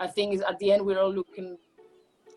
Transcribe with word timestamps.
I 0.00 0.06
think 0.06 0.42
at 0.48 0.58
the 0.58 0.72
end 0.72 0.86
we're 0.86 0.98
all 0.98 1.12
looking 1.12 1.58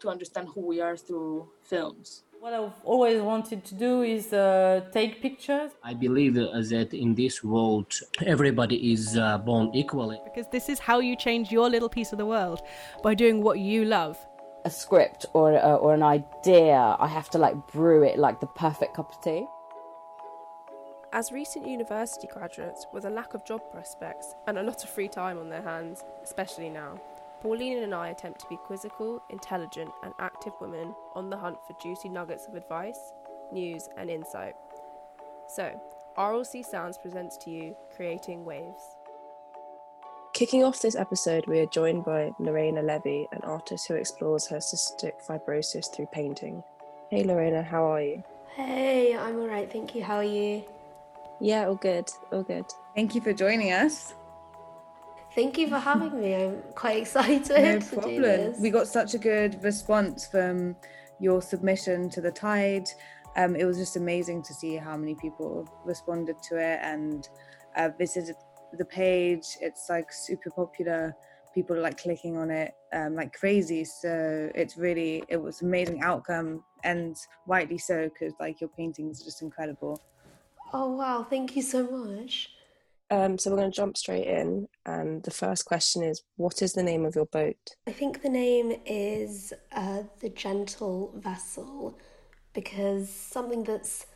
to 0.02 0.10
understand 0.10 0.50
who 0.54 0.62
we 0.68 0.82
are 0.82 0.98
through 0.98 1.48
films. 1.62 2.24
What 2.42 2.54
I've 2.54 2.74
always 2.84 3.22
wanted 3.22 3.64
to 3.64 3.76
do 3.76 4.02
is 4.02 4.34
uh, 4.34 4.82
take 4.92 5.22
pictures. 5.22 5.72
I 5.82 5.94
believe 5.94 6.34
that 6.34 6.90
in 6.92 7.16
this 7.16 7.42
world, 7.42 7.94
everybody 8.26 8.92
is 8.92 9.16
uh, 9.16 9.38
born 9.38 9.72
equally. 9.74 10.20
Because 10.26 10.48
this 10.52 10.68
is 10.68 10.78
how 10.78 11.00
you 11.00 11.16
change 11.16 11.54
your 11.54 11.70
little 11.70 11.88
piece 11.88 12.12
of 12.12 12.18
the 12.18 12.26
world 12.26 12.60
by 13.02 13.14
doing 13.16 13.42
what 13.42 13.60
you 13.60 13.86
love. 13.86 14.18
A 14.66 14.70
script 14.70 15.26
or, 15.34 15.56
uh, 15.56 15.76
or 15.76 15.94
an 15.94 16.04
idea, 16.04 16.98
I 17.00 17.08
have 17.08 17.30
to 17.30 17.38
like 17.38 17.56
brew 17.72 18.04
it 18.04 18.20
like 18.20 18.42
the 18.42 18.48
perfect 18.48 18.98
cup 18.98 19.10
of 19.14 19.24
tea. 19.24 19.46
As 21.14 21.32
recent 21.32 21.66
university 21.66 22.28
graduates 22.28 22.88
with 22.92 23.06
a 23.06 23.10
lack 23.10 23.34
of 23.36 23.46
job 23.46 23.62
prospects 23.72 24.34
and 24.48 24.58
a 24.58 24.64
lot 24.64 24.84
of 24.84 24.90
free 24.90 25.08
time 25.08 25.38
on 25.38 25.48
their 25.48 25.62
hands, 25.62 26.04
especially 26.24 26.70
now, 26.70 27.00
Pauline 27.44 27.84
and 27.84 27.94
I 27.94 28.08
attempt 28.08 28.40
to 28.40 28.48
be 28.48 28.56
quizzical, 28.56 29.22
intelligent, 29.30 29.92
and 30.02 30.14
active 30.18 30.54
women 30.62 30.96
on 31.14 31.30
the 31.30 31.36
hunt 31.36 31.58
for 31.68 31.76
juicy 31.82 32.08
nuggets 32.08 32.48
of 32.48 32.56
advice, 32.56 33.12
news, 33.52 33.90
and 33.98 34.10
insight. 34.10 34.54
So, 35.50 35.78
RLC 36.18 36.64
Sounds 36.64 36.98
presents 36.98 37.36
to 37.40 37.52
you 37.52 37.76
Creating 37.98 38.46
Waves. 38.46 38.82
Kicking 40.34 40.64
off 40.64 40.82
this 40.82 40.96
episode, 40.96 41.46
we 41.46 41.60
are 41.60 41.66
joined 41.66 42.06
by 42.06 42.32
Lorena 42.40 42.82
Levy, 42.82 43.28
an 43.34 43.42
artist 43.44 43.90
who 43.90 43.96
explores 43.96 44.48
her 44.48 44.60
cystic 44.60 45.22
fibrosis 45.28 45.94
through 45.94 46.08
painting. 46.14 46.64
Hey 47.10 47.26
Lorena, 47.26 47.62
how 47.62 47.84
are 47.92 48.02
you? 48.02 48.24
Hey, 48.56 49.18
I'm 49.18 49.38
alright, 49.42 49.70
thank 49.70 49.94
you. 49.96 50.02
How 50.02 50.16
are 50.16 50.24
you? 50.24 50.64
Yeah, 51.42 51.68
all 51.68 51.76
good, 51.76 52.10
all 52.32 52.44
good. 52.44 52.66
Thank 52.96 53.16
you 53.16 53.20
for 53.20 53.34
joining 53.34 53.74
us. 53.74 54.14
Thank 55.36 55.58
you 55.58 55.68
for 55.68 55.80
having 55.92 56.20
me. 56.20 56.36
I'm 56.36 56.62
quite 56.76 56.98
excited. 56.98 57.50
No 57.50 57.80
problem. 57.80 58.62
We 58.62 58.70
got 58.70 58.88
such 58.88 59.14
a 59.14 59.18
good 59.18 59.64
response 59.64 60.28
from 60.28 60.76
your 61.20 61.42
submission 61.42 62.10
to 62.12 62.22
the 62.22 62.32
Tide. 62.32 62.88
Um, 63.36 63.56
it 63.56 63.66
was 63.66 63.78
just 63.78 63.96
amazing 63.96 64.44
to 64.44 64.54
see 64.54 64.76
how 64.76 64.96
many 64.96 65.16
people 65.16 65.68
responded 65.86 66.36
to 66.50 66.58
it 66.58 66.80
and 66.84 67.28
uh, 67.76 67.90
visited 67.98 68.36
the 68.78 68.86
page. 68.86 69.58
It's 69.60 69.90
like 69.90 70.12
super 70.12 70.52
popular. 70.52 71.16
People 71.56 71.78
are 71.78 71.82
like 71.82 71.98
clicking 71.98 72.38
on 72.38 72.50
it 72.50 72.74
um, 72.94 73.16
like 73.16 73.34
crazy. 73.34 73.84
So 73.84 74.52
it's 74.56 74.78
really 74.78 75.24
it 75.28 75.38
was 75.38 75.62
amazing 75.62 76.02
outcome 76.02 76.64
and 76.84 77.16
rightly 77.48 77.78
so 77.78 78.10
because 78.10 78.34
like 78.40 78.62
your 78.62 78.70
paintings 78.70 79.22
are 79.22 79.26
just 79.26 79.42
incredible. 79.42 80.02
Oh 80.74 80.96
wow! 80.96 81.26
Thank 81.28 81.56
you 81.56 81.62
so 81.62 81.84
much. 81.84 82.50
Um, 83.14 83.38
so 83.38 83.52
we're 83.52 83.58
going 83.58 83.72
to 83.72 83.76
jump 83.76 83.96
straight 83.96 84.26
in. 84.26 84.68
And 84.88 85.22
the 85.22 85.30
first 85.30 85.66
question 85.66 86.04
is 86.04 86.24
What 86.38 86.64
is 86.64 86.74
the 86.74 86.82
name 86.82 87.06
of 87.06 87.16
your 87.16 87.28
boat? 87.28 87.76
I 87.86 87.92
think 87.92 88.24
the 88.24 88.30
name 88.30 88.74
is 88.88 89.54
uh, 89.72 90.04
The 90.20 90.30
Gentle 90.30 91.14
Vessel 91.16 92.00
because 92.54 93.10
something 93.10 93.64
that's 93.64 94.08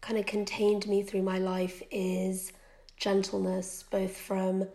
kind 0.00 0.18
of 0.18 0.26
contained 0.26 0.86
me 0.86 1.02
through 1.02 1.22
my 1.22 1.38
life 1.38 1.82
is 1.90 2.52
gentleness, 2.96 3.84
both 3.90 4.16
from 4.16 4.68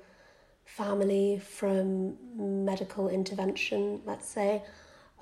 family, 0.65 1.39
from 1.39 2.17
medical 2.65 3.07
intervention, 3.07 4.01
let's 4.05 4.27
say. 4.27 4.61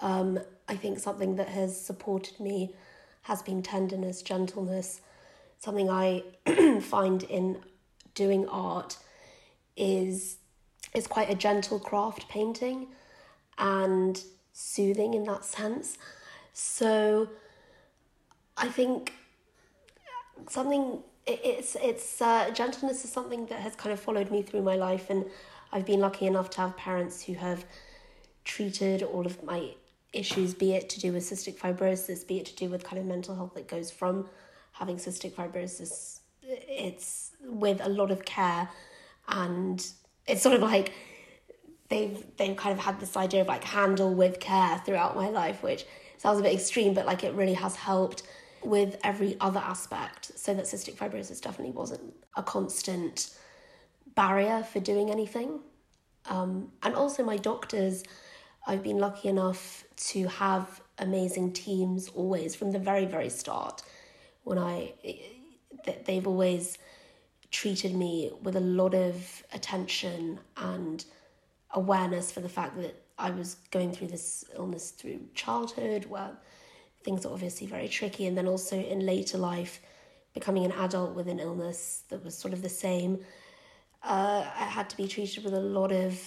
Um, 0.02 0.40
I 0.68 0.76
think 0.76 0.98
something 0.98 1.36
that 1.36 1.50
has 1.50 1.80
supported 1.80 2.40
me 2.40 2.74
has 3.24 3.44
been 3.44 3.62
tenderness, 3.62 4.24
gentleness, 4.24 5.02
something 5.60 5.90
I 5.92 6.24
find 6.82 7.22
in 7.24 7.62
doing 8.24 8.48
art 8.50 8.98
is 9.76 10.38
is 10.96 11.06
quite 11.16 11.30
a 11.30 11.36
gentle 11.36 11.80
craft 11.80 12.28
painting 12.28 12.88
and 13.58 14.24
soothing 14.54 15.14
in 15.14 15.24
that 15.26 15.46
sense. 15.46 15.98
So 16.54 17.30
I 18.58 18.68
think 18.70 19.14
something 20.50 20.84
it's 21.28 21.76
it's 21.92 22.22
uh, 22.22 22.50
gentleness 22.52 23.04
is 23.06 23.12
something 23.12 23.46
that 23.48 23.60
has 23.60 23.76
kind 23.76 23.94
of 23.94 24.00
followed 24.00 24.32
me 24.32 24.42
through 24.42 24.64
my 24.72 24.76
life, 24.76 25.10
and 25.10 25.26
I've 25.72 25.86
been 25.86 26.00
lucky 26.00 26.26
enough 26.26 26.50
to 26.52 26.62
have 26.62 26.78
parents 26.78 27.24
who 27.26 27.34
have 27.34 27.66
treated 28.46 29.04
all 29.04 29.26
of 29.26 29.44
my 29.44 29.60
issues, 30.14 30.54
be 30.54 30.74
it 30.74 30.90
to 30.90 31.00
do 31.00 31.12
with 31.12 31.24
cystic 31.30 31.56
fibrosis, 31.58 32.26
be 32.26 32.38
it 32.40 32.46
to 32.46 32.56
do 32.56 32.70
with 32.70 32.84
kind 32.84 33.00
of 33.00 33.06
mental 33.06 33.36
health 33.36 33.54
that 33.56 33.68
goes 33.68 33.92
from 33.92 34.28
having 34.72 34.98
cystic 34.98 35.34
fibrosis. 35.34 36.22
It's 36.48 37.32
with 37.44 37.82
a 37.84 37.90
lot 37.90 38.12
of 38.12 38.26
care 38.26 38.70
and 39.28 39.86
it's 40.26 40.42
sort 40.42 40.56
of 40.56 40.62
like 40.62 40.94
they've 41.90 42.24
they've 42.38 42.56
kind 42.56 42.78
of 42.78 42.84
had 42.84 43.00
this 43.00 43.18
idea 43.18 43.42
of 43.42 43.48
like 43.48 43.64
handle 43.64 44.14
with 44.14 44.40
care 44.40 44.82
throughout 44.86 45.16
my 45.16 45.30
life 45.30 45.62
which 45.64 45.86
sounds 46.18 46.40
a 46.40 46.44
bit 46.44 46.54
extreme 46.54 46.94
but 46.94 47.06
like 47.06 47.24
it 47.24 47.34
really 47.34 47.54
has 47.54 47.76
helped 47.76 48.24
with 48.64 48.98
every 49.04 49.38
other 49.40 49.60
aspect. 49.60 50.32
So 50.38 50.54
that 50.54 50.66
cystic 50.66 50.96
fibrosis 50.96 51.42
definitely 51.42 51.74
wasn't 51.74 52.14
a 52.36 52.44
constant 52.44 53.30
barrier 54.16 54.64
for 54.64 54.80
doing 54.80 55.12
anything. 55.12 55.60
Um, 56.26 56.72
and 56.84 56.96
also 56.96 57.24
my 57.24 57.38
doctors 57.38 58.04
i've 58.70 58.84
been 58.84 58.98
lucky 58.98 59.30
enough 59.30 59.86
to 59.96 60.28
have 60.28 60.82
amazing 60.98 61.54
teams 61.54 62.10
always 62.10 62.54
from 62.54 62.72
the 62.72 62.80
very 62.80 63.06
very 63.06 63.30
start. 63.30 63.82
When 64.44 64.58
i 64.58 64.94
they've 66.06 66.28
always 66.28 66.78
treated 67.52 67.96
me 67.96 68.32
with 68.42 68.56
a 68.56 68.62
lot 68.62 68.94
of 68.94 69.44
attention 69.54 70.40
and 70.58 71.06
awareness 71.72 72.32
for 72.32 72.42
the 72.42 72.50
fact 72.50 72.80
that 72.82 72.96
I 73.18 73.32
was 73.32 73.56
going 73.72 73.92
through 73.92 74.08
this 74.10 74.46
illness 74.56 74.92
through 74.92 75.20
childhood, 75.34 76.06
where 76.06 76.32
things 77.04 77.26
are 77.26 77.34
obviously 77.34 77.68
very 77.68 77.88
tricky, 77.88 78.28
and 78.28 78.38
then 78.38 78.48
also 78.48 78.78
in 78.78 79.06
later 79.06 79.38
life, 79.38 79.80
becoming 80.34 80.66
an 80.66 80.72
adult 80.74 81.16
with 81.16 81.28
an 81.28 81.40
illness 81.40 82.04
that 82.10 82.24
was 82.24 82.38
sort 82.38 82.54
of 82.54 82.62
the 82.62 82.70
same. 82.70 83.20
Uh, 84.04 84.46
I 84.56 84.66
had 84.66 84.90
to 84.92 84.98
be 84.98 85.08
treated 85.08 85.44
with 85.44 85.54
a 85.54 85.60
lot 85.60 85.92
of 85.92 86.20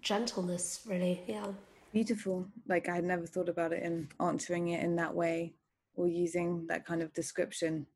gentleness, 0.00 0.80
really. 0.86 1.22
Yeah. 1.26 1.46
Beautiful. 1.92 2.46
Like 2.66 2.88
I 2.88 2.96
had 2.96 3.04
never 3.04 3.26
thought 3.26 3.48
about 3.48 3.72
it 3.72 3.82
in 3.82 4.08
answering 4.20 4.68
it 4.68 4.82
in 4.82 4.96
that 4.96 5.14
way 5.14 5.54
or 5.94 6.08
using 6.08 6.66
that 6.66 6.84
kind 6.84 7.02
of 7.02 7.14
description, 7.14 7.86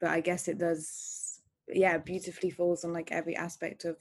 but 0.00 0.10
I 0.10 0.20
guess 0.20 0.48
it 0.48 0.58
does 0.58 1.40
yeah 1.68 1.98
beautifully 1.98 2.50
falls 2.50 2.84
on 2.84 2.92
like 2.92 3.12
every 3.12 3.36
aspect 3.36 3.84
of 3.84 3.96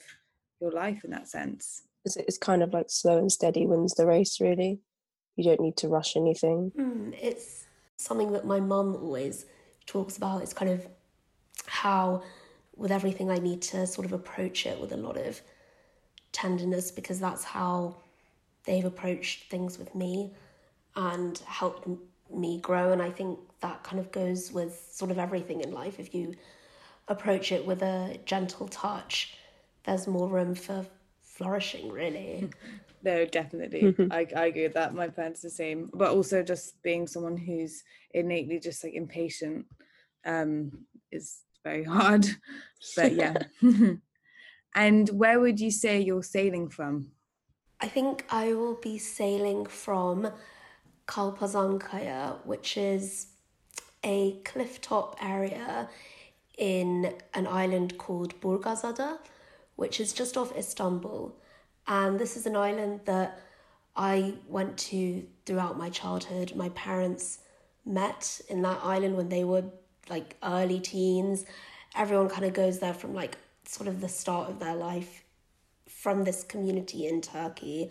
your 0.60 0.72
life 0.72 1.04
in 1.04 1.12
that 1.12 1.28
sense. 1.28 1.84
It's, 2.06 2.16
it's 2.18 2.38
kind 2.38 2.64
of 2.64 2.74
like 2.74 2.90
slow 2.90 3.18
and 3.18 3.32
steady 3.32 3.66
wins 3.66 3.94
the 3.94 4.06
race 4.06 4.40
really. 4.42 4.80
You 5.36 5.44
don't 5.44 5.62
need 5.62 5.78
to 5.78 5.88
rush 5.88 6.16
anything. 6.16 6.72
Mm, 6.78 7.16
it's 7.22 7.66
something 7.98 8.32
that 8.34 8.46
my 8.46 8.60
mum 8.60 8.96
always 8.96 9.46
talks 9.86 10.18
about. 10.18 10.42
It's 10.42 10.54
kind 10.54 10.72
of 10.72 10.88
how 11.66 12.24
with 12.80 12.92
everything 12.92 13.30
i 13.30 13.38
need 13.38 13.62
to 13.62 13.86
sort 13.86 14.06
of 14.06 14.14
approach 14.14 14.66
it 14.66 14.80
with 14.80 14.92
a 14.92 14.98
lot 14.98 15.18
of 15.18 15.42
tenderness 16.32 16.90
because 16.90 17.20
that's 17.20 17.44
how 17.44 17.96
they've 18.66 18.86
approached 18.86 19.50
things 19.50 19.78
with 19.78 19.94
me 19.94 20.32
and 20.96 21.40
helped 21.40 21.88
me 22.34 22.60
grow. 22.60 22.92
And 22.92 23.02
i 23.02 23.12
think 23.12 23.40
that 23.62 23.84
kind 23.84 24.00
of 24.00 24.12
goes 24.12 24.52
with 24.52 24.90
sort 24.92 25.12
of 25.12 25.20
everything 25.20 25.62
in 25.62 25.72
life 25.72 26.00
if 26.00 26.14
you 26.16 26.36
approach 27.08 27.52
it 27.52 27.66
with 27.66 27.82
a 27.82 28.20
gentle 28.26 28.68
touch, 28.68 29.36
there's 29.84 30.08
more 30.08 30.30
room 30.30 30.56
for 30.56 30.86
flourishing, 31.22 31.90
really. 31.92 32.50
No, 33.02 33.24
definitely. 33.24 33.96
I, 34.12 34.28
I 34.36 34.48
agree 34.48 34.64
with 34.64 34.74
that. 34.74 34.94
My 34.94 35.08
parents 35.08 35.42
the 35.42 35.50
same. 35.50 35.90
But 35.94 36.12
also 36.12 36.44
just 36.44 36.84
being 36.84 37.08
someone 37.08 37.38
who's 37.38 37.82
innately 38.14 38.60
just 38.60 38.84
like 38.84 38.94
impatient 38.94 39.68
um 40.26 40.72
is 41.10 41.40
very 41.64 41.84
hard. 41.96 42.28
But 42.98 43.14
yeah. 43.14 43.38
and 44.76 45.10
where 45.10 45.40
would 45.40 45.62
you 45.62 45.72
say 45.72 46.02
you're 46.02 46.24
sailing 46.24 46.68
from? 46.68 47.08
I 47.80 47.88
think 47.88 48.26
I 48.30 48.54
will 48.54 48.76
be 48.76 48.98
sailing 48.98 49.66
from 49.66 50.28
Kalpazankaya, 51.08 52.46
which 52.46 52.76
is 52.76 53.28
a 54.04 54.34
cliff 54.46 54.82
top 54.82 55.18
area 55.22 55.90
in 56.58 57.14
an 57.34 57.48
island 57.48 57.98
called 57.98 58.40
Burgazada, 58.42 59.18
which 59.76 60.00
is 60.00 60.14
just 60.14 60.38
off 60.38 60.56
Istanbul. 60.58 61.36
And 61.88 62.20
this 62.20 62.36
is 62.38 62.46
an 62.46 62.56
island 62.56 63.02
that 63.06 63.42
I 63.96 64.36
went 64.48 64.78
to 64.78 65.26
throughout 65.46 65.78
my 65.78 65.90
childhood. 65.90 66.56
My 66.56 66.70
parents 66.70 67.40
met 67.86 68.42
in 68.50 68.62
that 68.62 68.80
island 68.84 69.18
when 69.18 69.30
they 69.30 69.44
were 69.44 69.64
like 70.10 70.36
early 70.44 70.80
teens. 70.80 71.46
Everyone 71.96 72.30
kind 72.30 72.46
of 72.46 72.54
goes 72.54 72.80
there 72.80 72.94
from 72.94 73.14
like 73.14 73.38
sort 73.66 73.88
of 73.88 74.02
the 74.02 74.10
start 74.10 74.50
of 74.50 74.60
their 74.60 74.76
life 74.76 75.24
from 75.88 76.24
this 76.24 76.44
community 76.44 77.08
in 77.08 77.22
Turkey, 77.22 77.90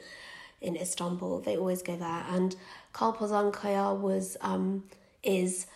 in 0.60 0.76
Istanbul. 0.76 1.40
They 1.40 1.56
always 1.56 1.82
go 1.82 1.96
there. 1.96 2.25
And 2.28 2.55
Kalpazankaya 2.94 3.99
was 3.99 4.37
um, 4.40 4.84
is 5.22 5.66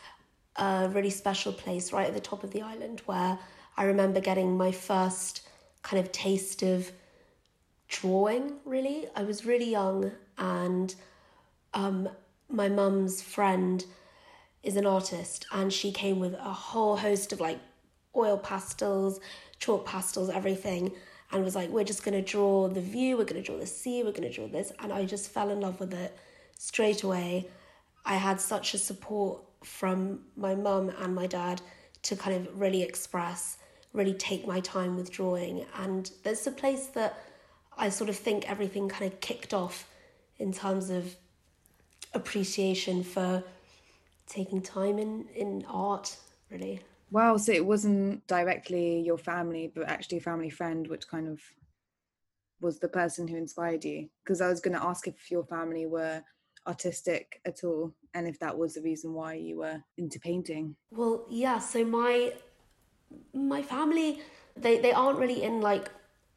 a 0.57 0.89
really 0.93 1.11
special 1.11 1.53
place 1.53 1.93
right 1.93 2.07
at 2.07 2.15
the 2.15 2.21
top 2.21 2.45
of 2.45 2.51
the 2.51 2.63
island 2.63 3.03
where 3.07 3.39
I 3.77 3.85
remember 3.85 4.21
getting 4.21 4.57
my 4.57 4.71
first 4.73 5.49
kind 5.83 6.05
of 6.05 6.13
taste 6.13 6.63
of 6.63 6.91
drawing, 7.89 8.55
really. 8.65 9.07
I 9.15 9.23
was 9.23 9.47
really 9.47 9.71
young, 9.71 10.13
and 10.39 10.95
um, 11.75 12.09
my 12.49 12.69
mum's 12.69 13.23
friend 13.23 13.85
is 14.63 14.77
an 14.77 14.87
artist, 14.87 15.47
and 15.53 15.73
she 15.73 15.93
came 15.93 16.21
with 16.21 16.35
a 16.35 16.53
whole 16.53 16.97
host 16.97 17.33
of 17.33 17.41
like 17.41 17.59
oil 18.17 18.39
pastels, 18.39 19.21
chalk 19.59 19.87
pastels, 19.87 20.31
everything, 20.31 20.93
and 21.31 21.45
was 21.45 21.55
like, 21.55 21.71
We're 21.71 21.85
just 21.85 22.05
gonna 22.05 22.23
draw 22.23 22.69
the 22.69 22.81
view, 22.81 23.17
we're 23.17 23.25
gonna 23.25 23.43
draw 23.43 23.59
the 23.59 23.67
sea, 23.67 24.03
we're 24.03 24.13
gonna 24.13 24.33
draw 24.33 24.49
this. 24.49 24.73
And 24.81 24.93
I 24.93 25.05
just 25.05 25.31
fell 25.31 25.51
in 25.51 25.61
love 25.61 25.81
with 25.81 25.95
it 25.95 26.17
straight 26.59 27.03
away. 27.03 27.49
I 28.05 28.17
had 28.17 28.41
such 28.41 28.75
a 28.75 28.79
support 28.79 29.41
from 29.65 30.21
my 30.37 30.55
mum 30.55 30.91
and 30.99 31.15
my 31.15 31.27
dad 31.27 31.61
to 32.03 32.17
kind 32.17 32.37
of 32.37 32.61
really 32.61 32.83
express, 32.83 33.59
really 33.93 34.15
take 34.15 34.47
my 34.47 34.61
time 34.61 34.97
with 34.97 35.11
drawing. 35.11 35.65
And 35.79 36.11
there's 36.25 36.47
a 36.47 36.51
place 36.51 36.87
that 36.89 37.19
I 37.77 37.89
sort 37.89 38.11
of 38.11 38.17
think 38.17 38.51
everything 38.51 38.89
kind 38.89 39.13
of 39.13 39.21
kicked 39.21 39.55
off 39.55 39.89
in 40.39 40.53
terms 40.53 40.91
of 40.91 41.17
appreciation 42.15 43.03
for 43.03 43.43
taking 44.27 44.61
time 44.63 44.99
in, 44.99 45.27
in 45.35 45.65
art, 45.69 46.17
really. 46.51 46.81
Wow, 47.11 47.37
so 47.37 47.53
it 47.53 47.65
wasn't 47.65 48.27
directly 48.27 49.01
your 49.01 49.19
family, 49.19 49.71
but 49.75 49.89
actually 49.89 50.19
a 50.19 50.23
family 50.23 50.51
friend, 50.51 50.87
which 50.89 51.07
kind 51.07 51.29
of 51.29 51.41
was 52.61 52.79
the 52.79 52.89
person 52.89 53.29
who 53.29 53.37
inspired 53.37 53.85
you? 53.85 54.09
Because 54.25 54.41
I 54.41 54.49
was 54.49 54.61
going 54.61 54.77
to 54.77 54.85
ask 54.85 55.07
if 55.07 55.31
your 55.31 55.45
family 55.45 55.85
were 55.85 56.23
artistic 56.67 57.41
at 57.45 57.65
all 57.65 57.93
and 58.15 58.27
if 58.29 58.39
that 58.39 58.57
was 58.57 58.75
the 58.75 58.83
reason 58.83 59.13
why 59.13 59.35
you 59.35 59.59
were 59.59 59.83
into 59.97 60.19
painting? 60.21 60.77
Well 60.91 61.27
yeah 61.31 61.59
so 61.59 61.85
my 61.85 62.33
my 63.35 63.63
family 63.63 64.21
they 64.57 64.79
they 64.79 64.93
aren't 64.93 65.19
really 65.19 65.43
in 65.43 65.61
like 65.61 65.91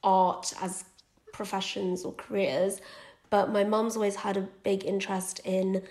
art 0.04 0.54
as 0.62 0.86
professions 1.34 2.06
or 2.06 2.14
careers 2.14 2.82
but 3.30 3.52
my 3.52 3.64
mum's 3.64 3.96
always 3.96 4.16
had 4.16 4.38
a 4.38 4.48
big 4.64 4.86
interest 4.86 5.42
in 5.44 5.84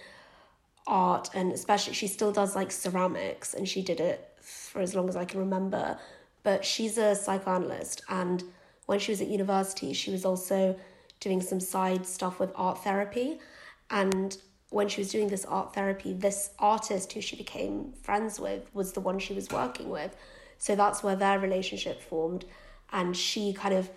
art 0.86 1.28
and 1.34 1.52
especially 1.52 1.92
she 1.92 2.06
still 2.06 2.32
does 2.32 2.54
like 2.54 2.70
ceramics 2.70 3.54
and 3.54 3.68
she 3.68 3.82
did 3.82 4.00
it 4.00 4.32
for 4.40 4.80
as 4.80 4.94
long 4.94 5.08
as 5.08 5.16
I 5.16 5.24
can 5.24 5.40
remember 5.40 5.98
but 6.42 6.64
she's 6.64 6.98
a 6.98 7.14
psychoanalyst 7.14 8.02
and 8.08 8.42
when 8.86 8.98
she 8.98 9.12
was 9.12 9.20
at 9.20 9.28
university 9.28 9.92
she 9.92 10.10
was 10.10 10.24
also 10.24 10.76
doing 11.20 11.40
some 11.40 11.60
side 11.60 12.06
stuff 12.06 12.38
with 12.38 12.52
art 12.54 12.82
therapy 12.84 13.40
and 13.94 14.36
when 14.70 14.88
she 14.88 15.00
was 15.00 15.12
doing 15.12 15.28
this 15.28 15.44
art 15.44 15.72
therapy, 15.72 16.12
this 16.12 16.50
artist 16.58 17.12
who 17.12 17.20
she 17.20 17.36
became 17.36 17.92
friends 18.02 18.40
with 18.40 18.68
was 18.74 18.92
the 18.92 19.00
one 19.00 19.20
she 19.20 19.32
was 19.32 19.48
working 19.50 19.88
with. 19.88 20.16
So 20.58 20.74
that's 20.74 21.04
where 21.04 21.14
their 21.14 21.38
relationship 21.38 22.02
formed. 22.02 22.44
And 22.92 23.16
she 23.16 23.52
kind 23.52 23.72
of, 23.72 23.88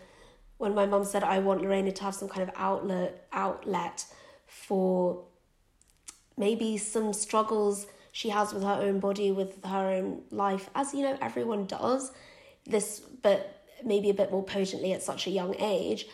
when 0.59 0.75
my 0.75 0.85
mum 0.85 1.03
said, 1.03 1.23
I 1.23 1.39
want 1.39 1.63
Lorena 1.63 1.91
to 1.91 2.03
have 2.03 2.13
some 2.13 2.29
kind 2.29 2.47
of 2.47 2.53
outlet, 2.55 3.27
outlet 3.33 4.05
for 4.45 5.23
maybe 6.37 6.77
some 6.77 7.11
struggles 7.11 7.87
she 8.11 8.29
has 8.29 8.53
with 8.53 8.61
her 8.61 8.79
own 8.79 8.99
body, 8.99 9.31
with 9.31 9.65
her 9.65 9.89
own 9.89 10.21
life, 10.29 10.69
as 10.75 10.93
you 10.93 11.01
know, 11.01 11.17
everyone 11.21 11.65
does, 11.65 12.11
this, 12.67 12.99
but 13.23 13.65
maybe 13.83 14.11
a 14.11 14.13
bit 14.13 14.31
more 14.31 14.43
potently 14.43 14.93
at 14.93 15.01
such 15.01 15.25
a 15.25 15.31
young 15.31 15.55
age, 15.57 16.05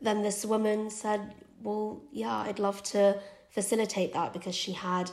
then 0.00 0.22
this 0.22 0.46
woman 0.46 0.88
said, 0.88 1.34
well, 1.66 2.00
yeah, 2.12 2.36
I'd 2.36 2.60
love 2.60 2.80
to 2.94 3.18
facilitate 3.50 4.12
that 4.12 4.32
because 4.32 4.54
she 4.54 4.72
had 4.72 5.10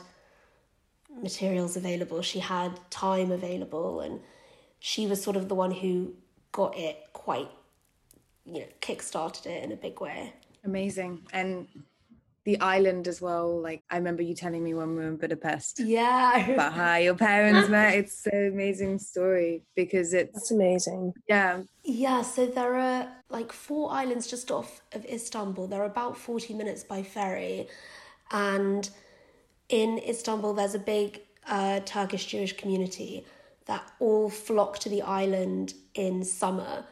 materials 1.20 1.76
available, 1.76 2.22
she 2.22 2.38
had 2.38 2.78
time 2.90 3.32
available, 3.32 4.00
and 4.00 4.20
she 4.78 5.08
was 5.08 5.20
sort 5.20 5.36
of 5.36 5.48
the 5.48 5.56
one 5.56 5.72
who 5.72 6.14
got 6.52 6.78
it 6.78 6.96
quite, 7.12 7.50
you 8.46 8.60
know, 8.60 8.66
kick-started 8.80 9.46
it 9.46 9.64
in 9.64 9.72
a 9.72 9.76
big 9.76 10.00
way. 10.00 10.32
Amazing. 10.64 11.26
And 11.32 11.66
the 12.44 12.60
island 12.60 13.08
as 13.08 13.20
well. 13.20 13.60
Like 13.60 13.82
I 13.90 13.96
remember 13.96 14.22
you 14.22 14.34
telling 14.34 14.62
me 14.62 14.74
when 14.74 14.90
we 14.90 14.96
were 14.96 15.08
in 15.08 15.16
Budapest. 15.16 15.80
Yeah. 15.80 16.46
About 16.50 16.74
how 16.74 16.96
your 16.96 17.14
parents 17.14 17.68
met. 17.68 17.94
It's 18.04 18.22
so 18.22 18.36
amazing 18.36 18.98
story 18.98 19.62
because 19.74 20.12
it's 20.12 20.32
That's 20.32 20.50
amazing. 20.50 21.12
Yeah. 21.28 21.62
Yeah, 21.84 22.22
so 22.22 22.46
there 22.46 22.76
are 22.76 23.08
like 23.30 23.52
four 23.52 23.92
islands 23.92 24.26
just 24.26 24.50
off 24.50 24.82
of 24.92 25.04
Istanbul. 25.06 25.66
They're 25.68 25.84
about 25.84 26.16
40 26.16 26.54
minutes 26.54 26.84
by 26.84 27.02
ferry. 27.02 27.68
And 28.30 28.88
in 29.68 29.98
Istanbul 29.98 30.54
there's 30.54 30.74
a 30.74 30.78
big 30.78 31.22
uh, 31.46 31.80
Turkish 31.80 32.26
Jewish 32.26 32.56
community 32.56 33.24
that 33.66 33.90
all 33.98 34.28
flock 34.28 34.78
to 34.80 34.88
the 34.88 35.02
island 35.02 35.74
in 35.94 36.24
summer. 36.24 36.84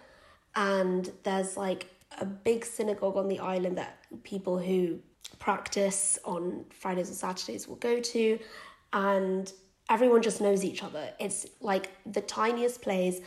And 0.55 1.11
there's 1.25 1.57
like 1.57 1.89
a 2.19 2.25
big 2.25 2.65
synagogue 2.65 3.17
on 3.17 3.29
the 3.29 3.39
island 3.39 3.77
that 3.79 3.99
people 4.25 4.59
who 4.59 5.01
practice 5.39 6.19
on 6.25 6.65
Fridays 6.71 7.09
and 7.09 7.17
Saturdays 7.17 7.69
will 7.69 7.77
go 7.77 8.01
to, 8.01 8.39
and 8.93 9.53
everyone 9.89 10.23
just 10.23 10.41
knows 10.41 10.65
each 10.65 10.83
other. 10.83 11.13
It's 11.19 11.47
like 11.61 11.91
the 12.07 12.21
tiniest 12.21 12.83
place. 12.83 13.21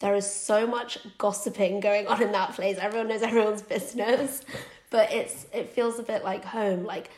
There 0.00 0.14
is 0.14 0.30
so 0.30 0.66
much 0.66 0.98
gossiping 1.18 1.80
going 1.80 2.06
on 2.06 2.22
in 2.22 2.32
that 2.32 2.54
place. 2.54 2.76
Everyone 2.78 3.08
knows 3.08 3.22
everyone's 3.22 3.62
business, 3.62 4.42
but 4.90 5.12
it's 5.12 5.46
it 5.52 5.70
feels 5.70 5.98
a 5.98 6.02
bit 6.02 6.24
like 6.24 6.44
home. 6.44 6.84
Like 6.84 7.10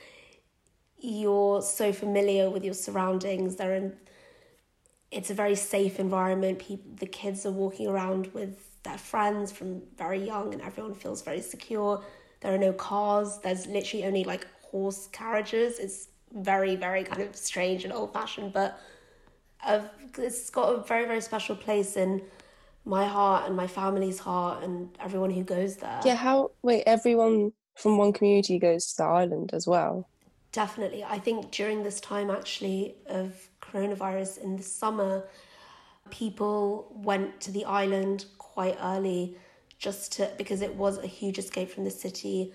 you're 0.98 1.62
so 1.62 1.92
familiar 1.92 2.50
with 2.50 2.64
your 2.64 2.74
surroundings. 2.74 3.56
They're 3.56 3.74
in. 3.74 3.96
It's 5.10 5.30
a 5.30 5.34
very 5.34 5.54
safe 5.54 6.00
environment. 6.00 6.58
People, 6.58 6.90
the 6.96 7.06
kids 7.06 7.46
are 7.46 7.52
walking 7.52 7.86
around 7.86 8.32
with 8.34 8.82
their 8.82 8.98
friends 8.98 9.52
from 9.52 9.82
very 9.96 10.24
young, 10.24 10.52
and 10.52 10.62
everyone 10.62 10.94
feels 10.94 11.22
very 11.22 11.40
secure 11.40 12.04
there 12.44 12.54
are 12.54 12.58
no 12.58 12.74
cars. 12.74 13.38
There's 13.42 13.66
literally 13.66 14.04
only 14.04 14.22
like 14.22 14.46
horse 14.60 15.08
carriages. 15.12 15.78
It's 15.78 16.08
very, 16.34 16.76
very 16.76 17.02
kind 17.02 17.22
of 17.22 17.34
strange 17.34 17.84
and 17.84 17.92
old 17.92 18.12
fashioned, 18.12 18.52
but 18.52 18.78
I've, 19.64 19.88
it's 20.18 20.50
got 20.50 20.74
a 20.74 20.82
very, 20.82 21.06
very 21.06 21.22
special 21.22 21.56
place 21.56 21.96
in 21.96 22.20
my 22.84 23.06
heart 23.06 23.46
and 23.46 23.56
my 23.56 23.66
family's 23.66 24.18
heart 24.18 24.62
and 24.62 24.90
everyone 25.00 25.30
who 25.30 25.42
goes 25.42 25.76
there. 25.76 26.02
Yeah, 26.04 26.16
how, 26.16 26.50
wait, 26.62 26.82
everyone 26.86 27.52
from 27.76 27.96
one 27.96 28.12
community 28.12 28.58
goes 28.58 28.92
to 28.92 28.98
the 28.98 29.04
island 29.04 29.54
as 29.54 29.66
well? 29.66 30.06
Definitely. 30.52 31.02
I 31.02 31.18
think 31.18 31.50
during 31.50 31.82
this 31.82 31.98
time 31.98 32.30
actually 32.30 32.96
of 33.06 33.48
coronavirus 33.62 34.42
in 34.42 34.58
the 34.58 34.62
summer, 34.62 35.24
people 36.10 36.92
went 36.94 37.40
to 37.40 37.50
the 37.50 37.64
island 37.64 38.26
quite 38.36 38.76
early 38.82 39.38
just 39.78 40.12
to 40.12 40.30
because 40.38 40.62
it 40.62 40.74
was 40.74 40.98
a 40.98 41.06
huge 41.06 41.38
escape 41.38 41.70
from 41.70 41.84
the 41.84 41.90
city 41.90 42.52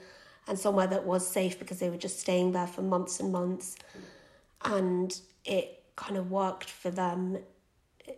and 0.47 0.57
somewhere 0.57 0.87
that 0.87 1.05
was 1.05 1.27
safe 1.27 1.59
because 1.59 1.79
they 1.79 1.89
were 1.89 1.97
just 1.97 2.19
staying 2.19 2.51
there 2.53 2.67
for 2.67 2.81
months 2.81 3.19
and 3.19 3.31
months. 3.31 3.77
And 4.65 5.17
it 5.45 5.83
kind 5.95 6.17
of 6.17 6.31
worked 6.31 6.69
for 6.69 6.89
them 6.89 7.37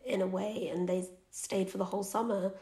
in 0.06 0.22
a 0.22 0.28
way 0.28 0.72
and 0.74 0.88
they 0.88 1.08
stayed 1.32 1.70
for 1.70 1.78
the 1.78 1.86
whole 1.86 2.04
summer. 2.04 2.54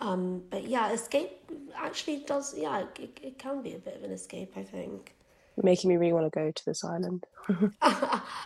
Um, 0.00 0.42
but 0.50 0.64
yeah 0.64 0.92
escape 0.92 1.30
actually 1.76 2.24
does 2.26 2.52
yeah 2.56 2.84
it, 2.98 3.18
it 3.22 3.38
can 3.38 3.62
be 3.62 3.74
a 3.74 3.78
bit 3.78 3.96
of 3.96 4.02
an 4.02 4.10
escape 4.10 4.54
i 4.56 4.62
think 4.62 5.14
making 5.62 5.90
me 5.90 5.96
really 5.96 6.12
want 6.12 6.26
to 6.32 6.38
go 6.38 6.50
to 6.50 6.64
this 6.64 6.84
island. 6.84 7.24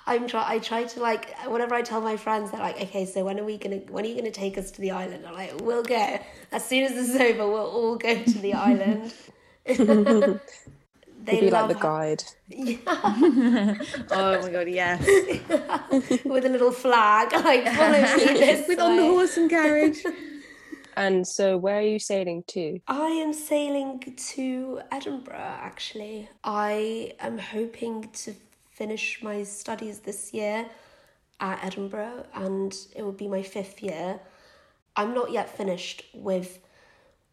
I'm 0.06 0.26
try. 0.28 0.44
I 0.54 0.58
try 0.58 0.84
to 0.84 1.00
like 1.00 1.34
whenever 1.46 1.74
I 1.74 1.82
tell 1.82 2.00
my 2.00 2.16
friends, 2.16 2.50
they're 2.50 2.60
like, 2.60 2.80
"Okay, 2.80 3.04
so 3.06 3.24
when 3.24 3.38
are 3.38 3.44
we 3.44 3.56
gonna? 3.58 3.76
When 3.76 4.04
are 4.04 4.08
you 4.08 4.16
gonna 4.16 4.30
take 4.30 4.58
us 4.58 4.70
to 4.72 4.80
the 4.80 4.90
island?" 4.90 5.24
I'm 5.26 5.34
like, 5.34 5.60
"We'll 5.60 5.82
go 5.84 6.18
as 6.52 6.64
soon 6.64 6.84
as 6.84 6.92
this 6.92 7.10
is 7.14 7.20
over. 7.20 7.48
We'll 7.48 7.66
all 7.66 7.96
go 7.96 8.22
to 8.22 8.38
the 8.38 8.54
island." 8.68 9.12
they 11.24 11.40
be 11.40 11.50
like 11.50 11.68
the 11.68 11.78
guide. 11.78 12.24
Yeah. 12.48 12.76
oh 14.10 14.42
my 14.42 14.50
god, 14.50 14.68
yes. 14.68 15.04
With 16.24 16.44
a 16.46 16.48
little 16.48 16.72
flag, 16.72 17.32
like 17.44 17.66
follow 17.74 17.92
me 17.92 18.24
this 18.38 18.68
With 18.68 18.78
way. 18.78 18.84
on 18.84 18.96
the 18.96 19.06
horse 19.06 19.36
and 19.36 19.50
carriage. 19.50 19.98
And 20.98 21.24
so, 21.28 21.56
where 21.56 21.78
are 21.78 21.90
you 21.94 22.00
sailing 22.00 22.42
to? 22.48 22.80
I 22.88 23.06
am 23.06 23.32
sailing 23.32 24.00
to 24.00 24.80
Edinburgh 24.90 25.56
actually. 25.60 26.28
I 26.42 27.12
am 27.20 27.38
hoping 27.38 28.08
to 28.24 28.34
finish 28.72 29.22
my 29.22 29.44
studies 29.44 30.00
this 30.00 30.34
year 30.34 30.66
at 31.38 31.64
Edinburgh 31.64 32.26
and 32.34 32.76
it 32.96 33.04
will 33.04 33.12
be 33.12 33.28
my 33.28 33.44
fifth 33.44 33.80
year. 33.80 34.18
I'm 34.96 35.14
not 35.14 35.30
yet 35.30 35.56
finished 35.56 36.02
with 36.14 36.58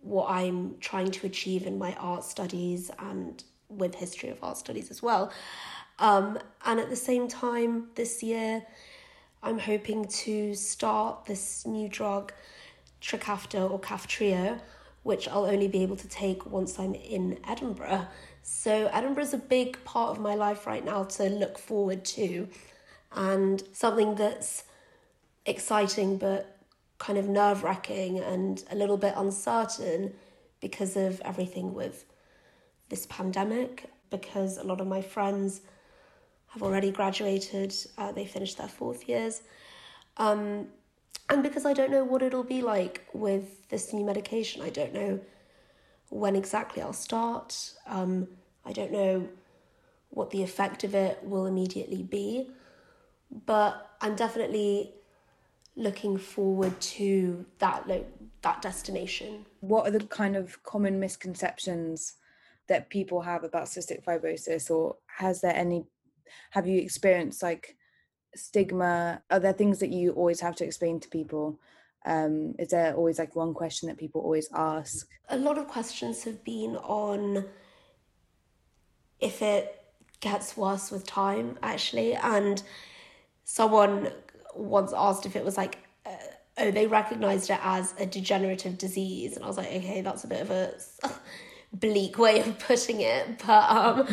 what 0.01 0.29
I'm 0.29 0.75
trying 0.79 1.10
to 1.10 1.25
achieve 1.25 1.65
in 1.65 1.79
my 1.79 1.95
art 1.95 2.24
studies 2.24 2.91
and 3.00 3.43
with 3.67 3.95
history 3.95 4.29
of 4.29 4.38
art 4.43 4.57
studies 4.57 4.91
as 4.91 5.01
well. 5.01 5.31
Um, 5.98 6.38
and 6.67 6.79
at 6.79 6.91
the 6.91 6.95
same 6.95 7.27
time, 7.27 7.88
this 7.95 8.22
year, 8.22 8.63
I'm 9.41 9.57
hoping 9.57 10.05
to 10.05 10.53
start 10.53 11.25
this 11.25 11.65
new 11.65 11.89
drug 11.89 12.31
Trikafta 13.05 13.69
or 13.69 13.79
Kaftrio, 13.79 14.59
which 15.03 15.27
I'll 15.27 15.45
only 15.45 15.67
be 15.67 15.83
able 15.83 15.95
to 15.97 16.07
take 16.07 16.45
once 16.45 16.79
I'm 16.79 16.95
in 16.95 17.39
Edinburgh. 17.47 18.07
So 18.41 18.89
Edinburgh's 18.91 19.33
a 19.33 19.38
big 19.38 19.83
part 19.85 20.09
of 20.09 20.19
my 20.19 20.33
life 20.33 20.65
right 20.65 20.83
now 20.83 21.03
to 21.03 21.29
look 21.29 21.59
forward 21.59 22.03
to 22.05 22.47
and 23.12 23.63
something 23.74 24.15
that's 24.15 24.63
exciting 25.45 26.17
but 26.17 26.57
kind 26.97 27.19
of 27.19 27.27
nerve-wracking 27.27 28.19
and 28.19 28.63
a 28.71 28.75
little 28.75 28.97
bit 28.97 29.13
uncertain 29.15 30.13
because 30.59 30.95
of 30.95 31.21
everything 31.21 31.74
with 31.74 32.05
this 32.89 33.05
pandemic, 33.07 33.85
because 34.09 34.57
a 34.57 34.63
lot 34.63 34.81
of 34.81 34.88
my 34.88 35.01
friends 35.01 35.62
have 36.47 36.63
already 36.63 36.91
graduated, 36.91 37.75
uh, 37.97 38.12
they 38.12 38.25
finished 38.25 38.57
their 38.57 38.67
fourth 38.67 39.07
years. 39.07 39.41
Um, 40.17 40.67
and 41.29 41.41
because 41.44 41.65
I 41.65 41.74
don't 41.74 41.91
know 41.91 42.03
what 42.03 42.22
it'll 42.22 42.44
be 42.44 42.62
like 42.62 43.08
with 43.13 43.67
this 43.70 43.94
new 43.94 44.05
medication, 44.05 44.62
I 44.62 44.70
don't 44.70 44.94
know 44.94 45.20
when 46.10 46.36
exactly 46.36 46.82
I'll 46.82 46.94
start. 46.94 47.74
Um, 47.88 48.27
I 48.65 48.72
don't 48.72 48.91
know 48.91 49.27
what 50.10 50.29
the 50.29 50.44
effect 50.44 50.84
of 50.84 50.96
it 50.96 51.20
will 51.24 51.46
immediately 51.46 52.03
be, 52.03 52.50
but 53.46 53.96
I'm 54.01 54.15
definitely 54.15 54.94
looking 55.75 56.17
forward 56.17 56.79
to 56.79 57.46
that 57.60 57.88
like 57.88 58.08
that 58.41 58.62
destination. 58.62 59.46
What 59.60 59.88
are 59.88 59.91
the 59.91 60.05
kind 60.05 60.36
of 60.36 60.62
common 60.63 61.00
misconceptions 61.00 62.13
that 62.67 62.89
people 62.89 63.22
have 63.22 63.44
about 63.44 63.65
cystic 63.65 64.03
fibrosis, 64.03 64.70
or 64.70 64.98
has 65.17 65.41
there 65.41 65.55
any? 65.55 65.86
Have 66.51 66.67
you 66.67 66.79
experienced 66.79 67.44
like 67.44 67.75
stigma? 68.36 69.22
Are 69.30 69.39
there 69.39 69.54
things 69.54 69.80
that 69.80 69.89
you 69.89 70.12
always 70.12 70.42
have 70.42 70.56
to 70.58 70.65
explain 70.65 71.00
to 71.00 71.10
people? 71.10 71.60
Um, 72.06 72.54
is 72.60 72.70
there 72.70 72.94
always 72.94 73.18
like 73.18 73.36
one 73.36 73.54
question 73.54 73.88
that 73.89 73.98
people 73.98 74.22
always 74.22 74.48
ask? 74.54 75.08
A 75.30 75.38
lot 75.38 75.58
of 75.58 75.68
questions 75.68 76.24
have 76.24 76.44
been 76.44 76.75
on 76.77 77.46
if 79.20 79.42
it 79.42 79.82
gets 80.20 80.56
worse 80.56 80.92
with 80.92 81.06
time, 81.06 81.58
actually. 81.63 82.13
And 82.15 82.62
someone 83.44 84.12
once 84.54 84.94
asked 84.96 85.25
if 85.25 85.36
it 85.36 85.44
was 85.44 85.58
like, 85.58 85.80
uh, 86.06 86.12
oh, 86.58 86.72
they 86.72 86.88
recognized 86.88 87.50
it 87.50 87.60
as 87.63 87.94
a 88.00 88.06
degenerative 88.06 88.77
disease. 88.77 89.36
And 89.36 89.44
I 89.44 89.48
was 89.48 89.58
like, 89.58 89.68
okay, 89.68 90.01
that's 90.01 90.24
a 90.24 90.27
bit 90.27 90.42
of 90.42 90.51
a 90.51 90.74
bleak 91.74 92.18
way 92.18 92.42
of 92.42 92.60
putting 92.60 93.01
it. 93.01 93.42
But 93.46 93.70
um, 93.70 94.08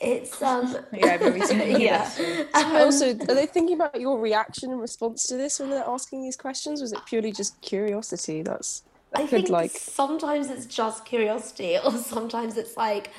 it's 0.00 0.40
um 0.42 0.76
yeah, 0.92 1.18
yeah. 1.78 2.10
Um, 2.54 2.76
also, 2.76 3.10
are 3.10 3.34
they 3.34 3.46
thinking 3.46 3.76
about 3.76 4.00
your 4.00 4.18
reaction 4.18 4.70
in 4.70 4.78
response 4.78 5.24
to 5.24 5.36
this 5.36 5.60
when 5.60 5.70
they're 5.70 5.84
asking 5.86 6.22
these 6.22 6.36
questions? 6.36 6.80
Was 6.80 6.92
it 6.92 7.00
purely 7.06 7.32
just 7.32 7.60
curiosity? 7.60 8.42
That's 8.42 8.82
that 9.12 9.20
I 9.20 9.22
could 9.22 9.30
think 9.30 9.48
like 9.50 9.72
sometimes 9.72 10.50
it's 10.50 10.66
just 10.66 11.04
curiosity, 11.04 11.78
or 11.84 11.92
sometimes 11.92 12.56
it's 12.56 12.76
like, 12.76 13.10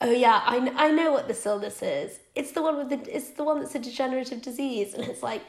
oh 0.00 0.10
yeah, 0.10 0.42
I, 0.44 0.72
I 0.76 0.90
know 0.90 1.12
what 1.12 1.28
this 1.28 1.46
illness 1.46 1.82
is. 1.82 2.18
It's 2.34 2.52
the 2.52 2.62
one 2.62 2.76
with 2.76 2.90
the 2.90 3.16
it's 3.16 3.30
the 3.30 3.44
one 3.44 3.60
that's 3.60 3.74
a 3.74 3.78
degenerative 3.78 4.42
disease, 4.42 4.92
and 4.92 5.04
it's 5.04 5.22
like, 5.22 5.42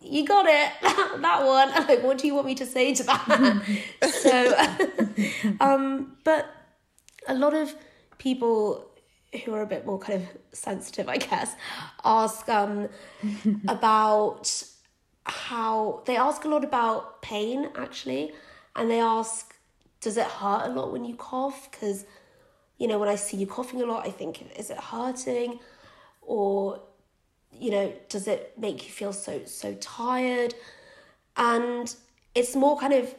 you 0.00 0.24
got 0.26 0.46
it, 0.46 0.72
that 1.20 1.44
one. 1.44 1.70
And 1.70 1.86
like, 1.88 2.02
what 2.02 2.18
do 2.18 2.26
you 2.26 2.34
want 2.34 2.46
me 2.46 2.54
to 2.54 2.66
say 2.66 2.94
to 2.94 3.02
that? 3.02 3.62
so, 4.22 5.56
um, 5.60 6.16
but 6.24 6.46
a 7.28 7.34
lot 7.34 7.52
of 7.52 7.74
people 8.18 8.88
who 9.44 9.54
are 9.54 9.62
a 9.62 9.66
bit 9.66 9.86
more 9.86 9.98
kind 9.98 10.22
of 10.22 10.28
sensitive, 10.56 11.08
I 11.08 11.18
guess, 11.18 11.54
ask 12.04 12.48
um, 12.48 12.88
about 13.68 14.62
how 15.24 16.02
they 16.06 16.16
ask 16.16 16.44
a 16.44 16.48
lot 16.48 16.64
about 16.64 17.20
pain 17.22 17.68
actually, 17.76 18.32
and 18.74 18.90
they 18.90 19.00
ask, 19.00 19.54
does 20.00 20.16
it 20.16 20.26
hurt 20.26 20.66
a 20.66 20.68
lot 20.68 20.92
when 20.92 21.04
you 21.04 21.16
cough? 21.16 21.68
Because 21.70 22.06
you 22.78 22.86
know, 22.88 22.98
when 22.98 23.08
I 23.08 23.14
see 23.16 23.38
you 23.38 23.46
coughing 23.46 23.80
a 23.80 23.86
lot, 23.86 24.06
I 24.06 24.10
think, 24.10 24.56
is 24.58 24.70
it 24.70 24.78
hurting, 24.78 25.58
or 26.22 26.80
you 27.52 27.70
know, 27.70 27.92
does 28.08 28.28
it 28.28 28.52
make 28.58 28.84
you 28.84 28.92
feel 28.92 29.12
so 29.12 29.42
so 29.44 29.74
tired? 29.74 30.54
And 31.36 31.94
it's 32.34 32.54
more 32.54 32.78
kind 32.78 32.92
of 32.92 33.14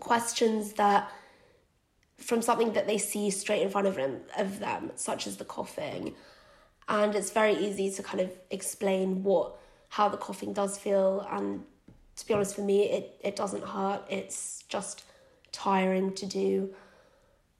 questions 0.00 0.72
that 0.74 1.10
from 2.22 2.40
something 2.40 2.72
that 2.72 2.86
they 2.86 2.98
see 2.98 3.30
straight 3.30 3.62
in 3.62 3.70
front 3.70 3.86
of 3.86 3.96
them 3.96 4.20
of 4.38 4.60
them, 4.60 4.92
such 4.94 5.26
as 5.26 5.36
the 5.36 5.44
coughing. 5.44 6.14
And 6.88 7.14
it's 7.14 7.30
very 7.30 7.54
easy 7.54 7.90
to 7.90 8.02
kind 8.02 8.20
of 8.20 8.30
explain 8.50 9.22
what 9.22 9.56
how 9.90 10.08
the 10.08 10.16
coughing 10.16 10.52
does 10.52 10.78
feel 10.78 11.26
and 11.30 11.64
to 12.16 12.26
be 12.26 12.32
honest 12.34 12.54
for 12.54 12.62
me 12.62 12.84
it, 12.84 13.20
it 13.22 13.36
doesn't 13.36 13.64
hurt. 13.64 14.02
It's 14.08 14.64
just 14.68 15.04
tiring 15.52 16.14
to 16.14 16.26
do 16.26 16.74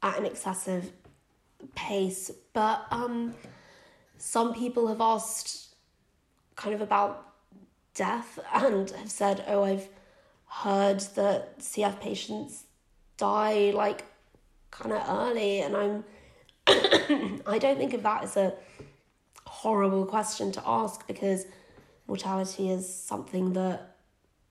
at 0.03 0.19
an 0.19 0.27
excessive 0.27 0.93
pace. 1.75 2.31
But 2.53 2.87
um 2.91 3.35
some 4.19 4.55
people 4.55 4.87
have 4.89 5.01
asked 5.01 5.75
kind 6.57 6.75
of 6.75 6.81
about 6.81 7.33
death 7.95 8.39
and 8.55 8.91
have 8.91 9.11
said, 9.11 9.45
Oh, 9.49 9.65
I've 9.65 9.89
heard 10.47 11.01
that 11.17 11.59
CF 11.59 12.01
patients 12.01 12.65
die 13.17 13.73
like 13.75 14.05
kind 14.73 14.93
of 14.93 15.03
early 15.09 15.61
and 15.61 15.77
i'm 15.77 16.05
i 17.47 17.59
don't 17.61 17.79
think 17.79 17.95
of 17.95 18.03
that 18.03 18.25
as 18.25 18.37
a 18.37 18.53
horrible 19.47 20.05
question 20.05 20.51
to 20.51 20.63
ask 20.67 21.07
because 21.07 21.47
mortality 22.09 22.69
is 22.71 22.93
something 22.93 23.53
that 23.53 23.97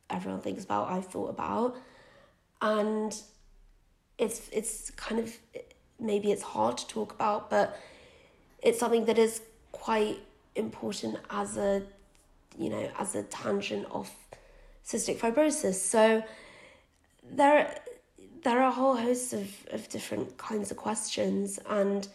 everyone 0.10 0.40
thinks 0.40 0.63
about 0.63 0.90
i've 0.90 1.06
thought 1.06 1.30
about. 1.30 1.75
And 2.62 3.20
it's 4.18 4.50
it's 4.54 4.92
kind 4.92 5.20
of 5.20 5.36
maybe 6.00 6.32
it's 6.32 6.44
hard 6.44 6.78
to 6.78 6.88
talk 6.88 7.13
about 7.13 7.50
but 7.50 7.78
it's 8.62 8.80
something 8.80 9.06
that 9.06 9.18
is 9.18 9.42
quite 9.72 10.20
important 10.56 11.18
as 11.32 11.58
a 11.58 11.82
you 12.58 12.70
know 12.70 12.92
as 13.00 13.16
a 13.16 13.24
tangent 13.24 13.88
of 13.92 14.12
cystic 14.86 15.18
fibrosis. 15.18 15.75
So 15.75 16.24
there 17.24 17.80
there 18.43 18.62
are 18.62 18.69
a 18.69 18.71
whole 18.71 18.95
host 18.95 19.33
of, 19.33 19.50
of 19.71 19.88
different 19.89 20.38
kinds 20.38 20.71
of 20.71 20.77
questions 20.77 21.60
and 21.69 22.07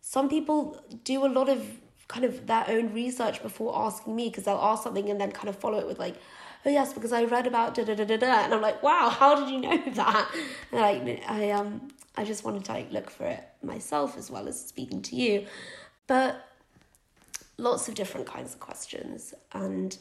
some 0.00 0.28
people 0.28 0.82
do 1.04 1.24
a 1.24 1.28
lot 1.28 1.48
of 1.48 1.64
kind 2.08 2.24
of 2.24 2.46
their 2.46 2.64
own 2.68 2.92
research 2.94 3.42
before 3.42 3.76
asking 3.76 4.16
me 4.16 4.28
because 4.28 4.44
they'll 4.44 4.56
ask 4.56 4.82
something 4.82 5.10
and 5.10 5.20
then 5.20 5.30
kind 5.30 5.48
of 5.48 5.56
follow 5.56 5.78
it 5.78 5.86
with 5.86 5.98
like 5.98 6.16
oh 6.64 6.70
yes 6.70 6.92
because 6.92 7.12
i 7.12 7.24
read 7.24 7.46
about 7.46 7.74
da 7.74 7.84
da 7.84 7.94
da 7.94 8.04
da 8.04 8.16
da 8.16 8.44
and 8.44 8.54
i'm 8.54 8.62
like 8.62 8.82
wow 8.82 9.08
how 9.10 9.34
did 9.38 9.50
you 9.50 9.60
know 9.60 9.82
that? 9.92 10.30
And 10.72 10.80
like 10.80 11.22
i 11.28 11.50
um 11.50 11.88
i 12.16 12.24
just 12.24 12.44
wanted 12.44 12.64
to 12.64 12.72
like 12.72 12.90
look 12.90 13.10
for 13.10 13.26
it 13.26 13.44
myself 13.62 14.16
as 14.16 14.30
well 14.30 14.48
as 14.48 14.68
speaking 14.68 15.02
to 15.02 15.16
you. 15.16 15.46
But 16.06 16.42
lots 17.58 17.88
of 17.88 17.94
different 17.94 18.26
kinds 18.26 18.54
of 18.54 18.60
questions 18.60 19.34
and 19.52 19.98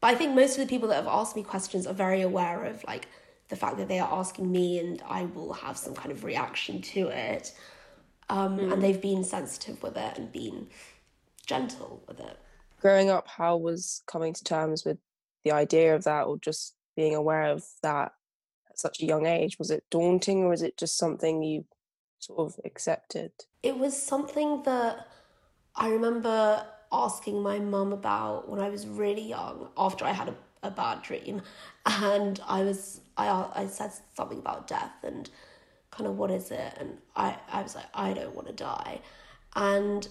but 0.00 0.08
i 0.08 0.14
think 0.14 0.34
most 0.34 0.58
of 0.58 0.66
the 0.66 0.66
people 0.66 0.88
that 0.88 0.96
have 0.96 1.06
asked 1.06 1.36
me 1.36 1.42
questions 1.42 1.86
are 1.86 1.94
very 1.94 2.22
aware 2.22 2.64
of 2.64 2.82
like 2.84 3.06
the 3.48 3.56
fact 3.56 3.76
that 3.78 3.88
they 3.88 3.98
are 3.98 4.12
asking 4.12 4.50
me 4.50 4.78
and 4.78 5.02
I 5.08 5.24
will 5.26 5.52
have 5.52 5.76
some 5.76 5.94
kind 5.94 6.10
of 6.10 6.24
reaction 6.24 6.82
to 6.82 7.08
it. 7.08 7.52
Um, 8.28 8.58
Mm. 8.58 8.72
And 8.72 8.82
they've 8.82 9.00
been 9.00 9.22
sensitive 9.24 9.82
with 9.82 9.96
it 9.96 10.18
and 10.18 10.32
been 10.32 10.66
gentle 11.46 12.02
with 12.08 12.18
it. 12.20 12.38
growing 12.80 13.08
up, 13.10 13.26
how 13.28 13.56
was 13.56 14.02
coming 14.06 14.32
to 14.32 14.44
terms 14.44 14.84
with 14.84 14.98
the 15.44 15.52
idea 15.52 15.94
of 15.94 16.04
that 16.04 16.22
or 16.26 16.36
just 16.38 16.74
being 16.96 17.14
aware 17.14 17.44
of 17.44 17.64
that 17.82 18.12
at 18.68 18.78
such 18.78 19.00
a 19.00 19.06
young 19.06 19.26
age? 19.26 19.58
Was 19.58 19.70
it 19.70 19.84
daunting 19.90 20.42
or 20.44 20.48
was 20.50 20.62
it 20.62 20.76
just 20.76 20.98
something 20.98 21.42
you 21.42 21.64
sort 22.18 22.40
of 22.40 22.58
accepted? 22.64 23.30
It 23.62 23.78
was 23.78 24.00
something 24.00 24.62
that 24.64 25.06
I 25.76 25.88
remember 25.88 26.66
asking 26.92 27.42
my 27.42 27.58
mum 27.58 27.92
about 27.92 28.48
when 28.48 28.60
I 28.60 28.68
was 28.70 28.86
really 28.86 29.22
young 29.28 29.68
after 29.76 30.04
I 30.04 30.12
had 30.12 30.28
a, 30.28 30.34
a 30.64 30.70
bad 30.70 31.02
dream. 31.02 31.42
And 31.86 32.40
I 32.46 32.62
was, 32.62 33.00
I, 33.16 33.46
I 33.54 33.66
said 33.66 33.92
something 34.14 34.38
about 34.38 34.66
death 34.66 34.92
and 35.02 35.28
kind 35.90 36.06
of 36.06 36.16
what 36.16 36.30
is 36.30 36.50
it? 36.50 36.74
And 36.78 36.98
I, 37.14 37.36
I 37.50 37.62
was 37.62 37.74
like, 37.74 37.86
I 37.94 38.12
don't 38.12 38.34
want 38.34 38.48
to 38.48 38.52
die. 38.52 39.00
And 39.54 40.06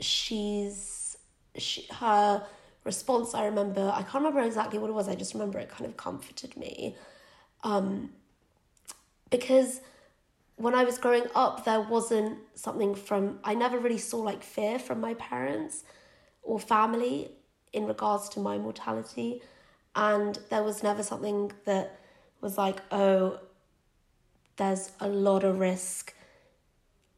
she's, 0.00 1.16
she, 1.56 1.86
her 1.92 2.46
response, 2.84 3.34
I 3.34 3.44
remember, 3.44 3.90
I 3.94 4.02
can't 4.02 4.24
remember 4.24 4.40
exactly 4.40 4.78
what 4.78 4.88
it 4.88 4.94
was. 4.94 5.08
I 5.08 5.14
just 5.14 5.34
remember 5.34 5.58
it 5.58 5.68
kind 5.68 5.86
of 5.86 5.96
comforted 5.96 6.56
me. 6.56 6.96
Um, 7.62 8.10
because 9.30 9.80
when 10.56 10.74
I 10.74 10.84
was 10.84 10.98
growing 10.98 11.26
up, 11.34 11.64
there 11.64 11.80
wasn't 11.80 12.38
something 12.54 12.94
from, 12.94 13.40
I 13.44 13.54
never 13.54 13.78
really 13.78 13.98
saw 13.98 14.18
like 14.18 14.42
fear 14.42 14.78
from 14.78 15.00
my 15.00 15.14
parents 15.14 15.84
or 16.42 16.58
family 16.58 17.32
in 17.72 17.86
regards 17.86 18.28
to 18.30 18.40
my 18.40 18.56
mortality. 18.56 19.42
And 19.94 20.38
there 20.50 20.62
was 20.62 20.82
never 20.82 21.02
something 21.02 21.52
that 21.66 21.97
was 22.40 22.58
like, 22.58 22.80
oh, 22.90 23.38
there's 24.56 24.92
a 25.00 25.08
lot 25.08 25.44
of 25.44 25.58
risk 25.58 26.14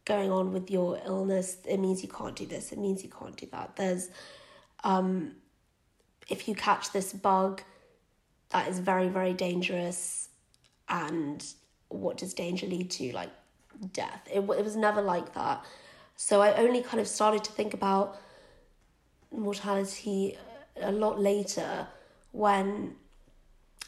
going 0.04 0.30
on 0.30 0.52
with 0.52 0.70
your 0.70 1.00
illness. 1.04 1.58
It 1.68 1.78
means 1.78 2.02
you 2.02 2.08
can't 2.08 2.36
do 2.36 2.46
this, 2.46 2.72
it 2.72 2.78
means 2.78 3.02
you 3.02 3.10
can't 3.10 3.36
do 3.36 3.46
that. 3.52 3.76
There's, 3.76 4.10
um, 4.84 5.32
if 6.28 6.48
you 6.48 6.54
catch 6.54 6.92
this 6.92 7.12
bug, 7.12 7.62
that 8.50 8.68
is 8.68 8.78
very, 8.78 9.08
very 9.08 9.32
dangerous. 9.32 10.28
And 10.88 11.44
what 11.88 12.16
does 12.18 12.34
danger 12.34 12.66
lead 12.66 12.90
to? 12.92 13.12
Like 13.12 13.30
death. 13.92 14.26
It, 14.32 14.38
it 14.40 14.64
was 14.64 14.76
never 14.76 15.00
like 15.00 15.34
that. 15.34 15.64
So 16.16 16.42
I 16.42 16.54
only 16.54 16.82
kind 16.82 17.00
of 17.00 17.08
started 17.08 17.44
to 17.44 17.52
think 17.52 17.74
about 17.74 18.18
mortality 19.30 20.36
a 20.80 20.92
lot 20.92 21.20
later 21.20 21.86
when 22.32 22.96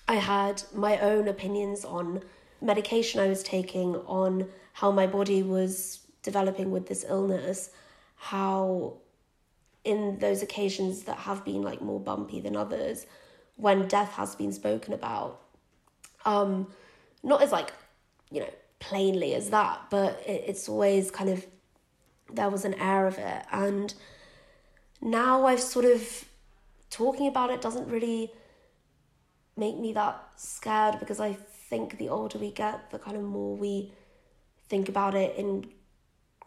I 0.09 0.15
had 0.17 0.63
my 0.75 0.99
own 0.99 1.29
opinions 1.29 1.85
on 1.85 2.23
medication 2.61 3.21
I 3.21 3.29
was 3.29 3.43
taking, 3.43 3.97
on 3.97 4.49
how 4.75 4.91
my 4.91 5.07
body 5.07 5.43
was 5.43 6.01
developing 6.23 6.71
with 6.71 6.87
this 6.87 7.05
illness, 7.09 7.71
how 8.17 8.95
in 9.85 10.19
those 10.19 10.43
occasions 10.43 11.03
that 11.05 11.19
have 11.19 11.45
been 11.45 11.63
like 11.63 11.81
more 11.83 12.01
bumpy 12.01 12.41
than 12.41 12.57
others, 12.57 13.07
when 13.57 13.89
death 13.89 14.13
has 14.13 14.35
been 14.35 14.53
spoken 14.53 14.93
about, 14.93 15.41
um, 16.25 16.69
not 17.23 17.43
as 17.43 17.53
like, 17.53 17.73
you 18.31 18.41
know, 18.41 18.51
plainly 18.79 19.35
as 19.35 19.51
that, 19.51 19.81
but 19.91 20.23
it, 20.27 20.45
it's 20.47 20.69
always 20.69 21.11
kind 21.11 21.31
of 21.31 21.47
there 22.33 22.49
was 22.49 22.65
an 22.65 22.75
air 22.75 23.07
of 23.07 23.19
it. 23.19 23.45
And 23.51 23.93
now 25.01 25.47
I've 25.47 25.61
sort 25.61 25.85
of 25.85 26.25
talking 26.91 27.27
about 27.27 27.51
it 27.51 27.61
doesn't 27.61 27.89
really 27.89 28.33
make 29.57 29.79
me 29.79 29.93
that 29.93 30.23
scared 30.37 30.99
because 30.99 31.21
I 31.21 31.35
think 31.35 31.99
the 31.99 32.09
older 32.09 32.39
we 32.39 32.51
get, 32.51 32.91
the 32.91 32.99
kind 32.99 33.17
of 33.17 33.23
more 33.23 33.57
we 33.57 33.93
think 34.69 34.89
about 34.89 35.15
it 35.15 35.37
in 35.37 35.71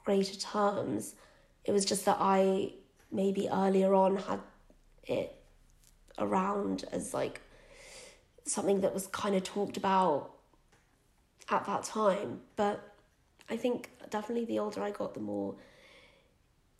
greater 0.04 0.36
terms. 0.36 1.16
It 1.64 1.72
was 1.72 1.86
just 1.86 2.06
that 2.06 2.18
I 2.20 2.74
maybe 3.12 3.48
earlier 3.52 3.94
on 3.94 4.18
had 4.18 4.40
it 5.04 5.36
around 6.18 6.86
as 6.92 7.14
like 7.14 7.42
something 8.46 8.82
that 8.82 8.94
was 8.94 9.08
kind 9.08 9.36
of 9.36 9.44
talked 9.44 9.78
about 9.78 10.32
at 11.50 11.66
that 11.66 11.84
time. 11.84 12.42
But 12.56 12.96
I 13.50 13.58
think 13.58 13.92
definitely 14.10 14.46
the 14.46 14.60
older 14.60 14.82
I 14.82 14.92
got, 14.92 15.14
the 15.14 15.20
more 15.20 15.56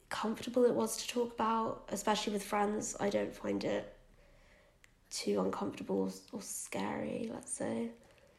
comfortable 0.10 0.66
it 0.66 0.74
was 0.74 0.98
to 0.98 1.08
talk 1.08 1.34
about, 1.34 1.84
especially 1.90 2.34
with 2.34 2.44
friends. 2.44 2.96
I 3.00 3.10
don't 3.10 3.34
find 3.34 3.64
it 3.64 3.96
too 5.10 5.40
uncomfortable 5.40 6.12
or 6.32 6.42
scary, 6.42 7.30
let's 7.34 7.54
say. 7.54 7.90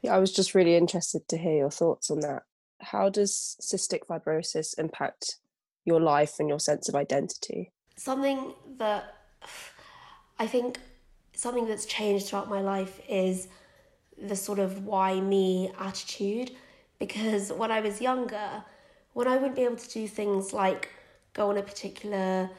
Yeah, 0.03 0.15
I 0.15 0.19
was 0.19 0.33
just 0.33 0.55
really 0.55 0.77
interested 0.77 1.27
to 1.29 1.39
hear 1.39 1.57
your 1.57 1.71
thoughts 1.71 2.11
on 2.11 2.21
that. 2.21 2.45
How 2.81 3.09
does 3.09 3.57
cystic 3.61 4.07
fibrosis 4.07 4.79
impact 4.79 5.39
your 5.85 6.01
life 6.01 6.35
and 6.39 6.49
your 6.49 6.61
sense 6.61 6.89
of 6.89 6.95
identity? 6.95 7.73
Something 7.97 8.55
that 8.79 9.15
I 10.39 10.47
think 10.47 10.79
something 11.35 11.67
that's 11.67 11.87
changed 11.87 12.27
throughout 12.27 12.49
my 12.49 12.61
life 12.61 13.01
is 13.09 13.49
the 14.21 14.37
sort 14.37 14.59
of 14.59 14.85
why 14.85 15.21
me 15.21 15.71
attitude. 15.79 16.51
Because 16.99 17.53
when 17.53 17.71
I 17.71 17.81
was 17.81 18.01
younger, 18.01 18.65
when 19.13 19.29
I 19.29 19.37
wouldn't 19.37 19.57
be 19.57 19.63
able 19.63 19.77
to 19.77 19.89
do 19.89 20.07
things 20.09 20.53
like 20.53 20.91
go 21.33 21.51
on 21.51 21.57
a 21.59 21.63
particular 21.63 22.51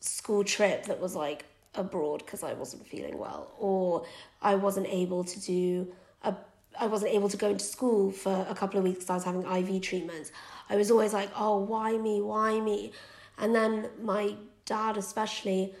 school 0.00 0.44
trip 0.44 0.86
that 0.86 1.00
was 1.00 1.14
like 1.14 1.44
abroad 1.74 2.22
because 2.24 2.42
I 2.42 2.52
wasn't 2.54 2.86
feeling 2.86 3.18
well, 3.18 3.52
or 3.58 4.04
I 4.42 4.54
wasn't 4.56 4.86
able 4.88 5.24
to 5.24 5.40
do 5.40 5.92
a 6.22 6.34
I 6.78 6.86
wasn't 6.86 7.12
able 7.12 7.28
to 7.28 7.36
go 7.36 7.50
into 7.50 7.64
school 7.64 8.10
for 8.10 8.46
a 8.48 8.54
couple 8.54 8.78
of 8.78 8.84
weeks 8.84 9.00
because 9.00 9.10
I 9.10 9.14
was 9.14 9.24
having 9.24 9.42
IV 9.42 9.82
treatments. 9.82 10.30
I 10.68 10.76
was 10.76 10.90
always 10.90 11.12
like, 11.12 11.30
oh, 11.36 11.58
why 11.58 11.96
me? 11.96 12.22
Why 12.22 12.60
me? 12.60 12.92
And 13.38 13.54
then 13.54 13.88
my 14.00 14.36
dad, 14.66 14.96
especially, 14.96 15.74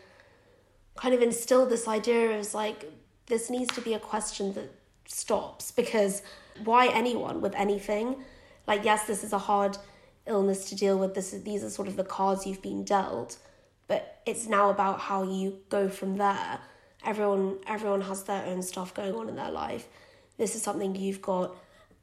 kind 0.96 1.14
of 1.14 1.22
instilled 1.22 1.70
this 1.70 1.86
idea 1.86 2.38
of 2.38 2.54
like, 2.54 2.92
this 3.26 3.50
needs 3.50 3.72
to 3.74 3.80
be 3.80 3.94
a 3.94 3.98
question 3.98 4.52
that 4.54 4.74
stops 5.06 5.70
because 5.70 6.22
why 6.64 6.88
anyone 6.88 7.40
with 7.40 7.54
anything? 7.54 8.16
Like, 8.66 8.84
yes, 8.84 9.06
this 9.06 9.22
is 9.22 9.32
a 9.32 9.38
hard 9.38 9.78
illness 10.26 10.68
to 10.70 10.74
deal 10.74 10.98
with. 10.98 11.14
This 11.14 11.32
is, 11.32 11.44
these 11.44 11.62
are 11.62 11.70
sort 11.70 11.88
of 11.88 11.96
the 11.96 12.04
cards 12.04 12.46
you've 12.46 12.62
been 12.62 12.84
dealt, 12.84 13.38
but 13.90 14.20
it's 14.24 14.46
now 14.46 14.70
about 14.70 15.00
how 15.00 15.24
you 15.24 15.58
go 15.68 15.88
from 15.88 16.16
there. 16.16 16.60
Everyone, 17.04 17.58
everyone 17.66 18.02
has 18.02 18.22
their 18.22 18.46
own 18.46 18.62
stuff 18.62 18.94
going 18.94 19.16
on 19.16 19.28
in 19.28 19.34
their 19.34 19.50
life. 19.50 19.88
This 20.38 20.54
is 20.54 20.62
something 20.62 20.94
you've 20.94 21.20
got, 21.20 21.56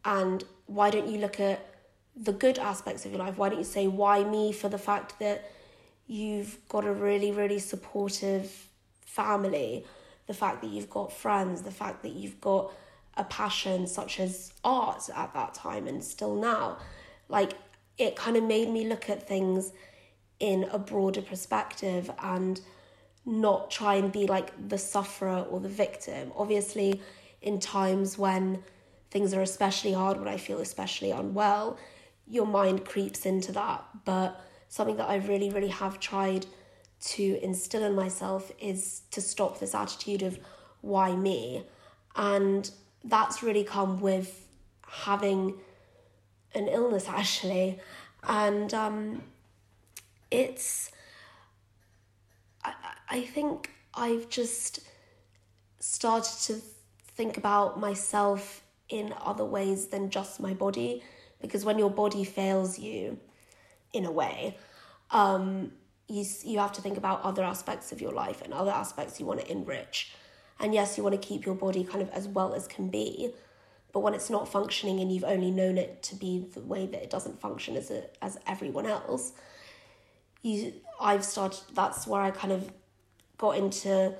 and 0.04 0.44
why 0.66 0.90
don't 0.90 1.08
you 1.08 1.18
look 1.18 1.40
at 1.40 1.66
the 2.14 2.34
good 2.34 2.60
aspects 2.60 3.06
of 3.06 3.12
your 3.12 3.22
life? 3.22 3.38
Why 3.38 3.48
don't 3.48 3.60
you 3.60 3.64
say 3.64 3.88
why 3.88 4.26
me 4.26 4.52
for 4.52 4.68
the 4.68 4.78
fact 4.78 5.18
that 5.20 5.50
you've 6.08 6.58
got 6.68 6.84
a 6.84 6.92
really, 6.92 7.32
really 7.32 7.60
supportive 7.60 8.68
family, 9.06 9.86
the 10.26 10.34
fact 10.34 10.62
that 10.64 10.72
you've 10.72 10.90
got 10.90 11.14
friends, 11.14 11.62
the 11.62 11.72
fact 11.72 12.04
that 12.04 12.12
you've 12.12 12.42
got 12.42 12.70
a 13.16 13.24
passion 13.24 13.88
such 13.88 14.20
as 14.20 14.52
art 14.62 15.10
at 15.16 15.34
that 15.34 15.54
time 15.54 15.88
and 15.88 16.04
still 16.04 16.36
now. 16.36 16.80
Like 17.30 17.54
it 17.98 18.18
kind 18.18 18.36
of 18.36 18.44
made 18.44 18.70
me 18.70 18.90
look 18.90 19.10
at 19.10 19.26
things 19.26 19.72
in 20.40 20.66
a 20.72 20.80
broader 20.80 21.22
perspective 21.22 22.10
and 22.22 22.62
not 23.26 23.70
try 23.70 23.96
and 23.96 24.12
be 24.12 24.26
like 24.26 24.52
the 24.70 24.78
sufferer 24.78 25.46
or 25.50 25.60
the 25.60 25.70
victim. 25.70 26.32
Obviously, 26.36 27.02
in 27.42 27.60
times 27.60 28.18
when 28.18 28.64
things 29.12 29.34
are 29.34 29.42
especially 29.42 29.94
hard, 29.94 30.18
when 30.18 30.28
I 30.28 30.38
feel 30.38 30.60
especially 30.60 31.12
unwell, 31.12 31.78
your 32.28 32.46
mind 32.46 32.86
creeps 32.86 33.26
into 33.26 33.52
that. 33.54 33.84
But 34.06 34.40
something 34.70 34.98
that 34.98 35.10
I 35.10 35.16
really, 35.16 35.50
really 35.50 35.70
have 35.70 36.00
tried 36.00 36.46
to 37.00 37.40
instill 37.44 37.84
in 37.84 37.96
myself 37.96 38.52
is 38.60 39.02
to 39.12 39.22
stop 39.22 39.60
this 39.60 39.76
attitude 39.76 40.24
of 40.24 40.40
why 40.82 41.16
me. 41.16 41.64
And 42.16 42.70
that's 43.04 43.44
really 43.44 43.64
come 43.64 44.00
with 44.00 44.48
having 44.88 45.56
an 46.56 46.68
illness 46.68 47.06
actually 47.10 47.80
and 48.24 48.74
um, 48.74 49.24
it's 50.32 50.92
I, 52.64 52.74
I 53.10 53.22
think 53.22 53.72
i've 53.94 54.30
just 54.30 54.82
started 55.80 56.38
to 56.46 56.62
think 57.16 57.38
about 57.38 57.80
myself 57.80 58.64
in 58.90 59.14
other 59.22 59.46
ways 59.46 59.88
than 59.88 60.10
just 60.10 60.40
my 60.40 60.54
body 60.54 61.04
because 61.42 61.66
when 61.66 61.78
your 61.78 61.90
body 61.90 62.24
fails 62.24 62.80
you 62.80 63.20
in 63.94 64.06
a 64.06 64.12
way 64.12 64.58
um, 65.12 65.72
you, 66.10 66.26
you 66.44 66.60
have 66.60 66.74
to 66.74 66.82
think 66.82 66.98
about 66.98 67.22
other 67.22 67.44
aspects 67.44 67.92
of 67.92 68.02
your 68.02 68.12
life 68.12 68.42
and 68.42 68.54
other 68.54 68.72
aspects 68.72 69.22
you 69.22 69.26
want 69.26 69.40
to 69.40 69.50
enrich. 69.50 70.14
And 70.60 70.74
yes 70.74 70.98
you 70.98 71.04
want 71.04 71.20
to 71.20 71.28
keep 71.28 71.46
your 71.46 71.56
body 71.56 71.84
kind 71.84 72.02
of 72.02 72.10
as 72.10 72.28
well 72.28 72.54
as 72.54 72.68
can 72.68 72.90
be 72.90 73.34
but 73.98 74.02
when 74.02 74.14
it's 74.14 74.30
not 74.30 74.48
functioning 74.48 75.00
and 75.00 75.12
you've 75.12 75.24
only 75.24 75.50
known 75.50 75.78
it 75.78 76.04
to 76.04 76.16
be 76.16 76.46
the 76.54 76.60
way 76.60 76.86
that 76.86 77.02
it 77.02 77.10
doesn't 77.10 77.42
function 77.42 77.76
as 77.76 77.90
a, 77.90 78.04
as 78.22 78.38
everyone 78.46 78.86
else, 78.86 79.32
you 80.48 80.74
I've 81.00 81.24
started. 81.24 81.62
That's 81.74 82.08
where 82.08 82.22
I 82.22 82.32
kind 82.32 82.54
of 82.54 82.72
got 83.38 83.58
into 83.58 84.16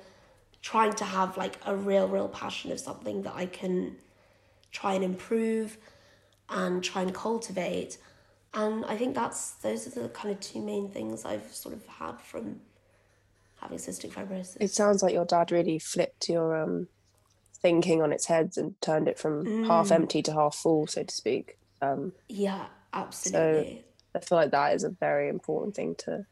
trying 0.62 0.92
to 0.94 1.04
have 1.04 1.36
like 1.36 1.58
a 1.64 1.74
real, 1.74 2.08
real 2.08 2.28
passion 2.28 2.70
of 2.72 2.80
something 2.80 3.22
that 3.22 3.34
I 3.34 3.46
can 3.46 3.96
try 4.70 4.94
and 4.94 5.04
improve 5.04 5.78
and 6.48 6.82
try 6.82 7.02
and 7.02 7.14
cultivate. 7.14 7.98
And 8.54 8.84
I 8.84 8.96
think 8.96 9.14
that's 9.14 9.52
those 9.52 9.86
are 9.86 10.02
the 10.02 10.08
kind 10.08 10.30
of 10.34 10.40
two 10.40 10.60
main 10.60 10.88
things 10.88 11.24
I've 11.24 11.52
sort 11.54 11.74
of 11.74 11.86
had 11.86 12.20
from 12.20 12.60
having 13.60 13.78
cystic 13.78 14.12
fibrosis. 14.12 14.56
It 14.60 14.70
sounds 14.70 15.02
like 15.02 15.12
your 15.12 15.24
dad 15.24 15.50
really 15.50 15.78
flipped 15.78 16.28
your 16.28 16.56
um 16.56 16.88
thinking 17.60 18.02
on 18.02 18.12
its 18.12 18.26
head 18.26 18.52
and 18.56 18.80
turned 18.80 19.08
it 19.08 19.18
from 19.18 19.44
mm. 19.44 19.66
half 19.66 19.90
empty 19.90 20.22
to 20.22 20.32
half 20.32 20.54
full, 20.54 20.86
so 20.86 21.02
to 21.02 21.14
speak. 21.14 21.58
Um, 21.82 22.12
yeah, 22.28 22.66
absolutely. 22.92 23.78
So 23.78 23.84
I 24.18 24.20
feel 24.20 24.38
like 24.38 24.50
that 24.50 24.74
is 24.74 24.84
a 24.84 24.90
very 24.90 25.28
important 25.28 25.74
thing 25.74 25.94
to 25.98 26.26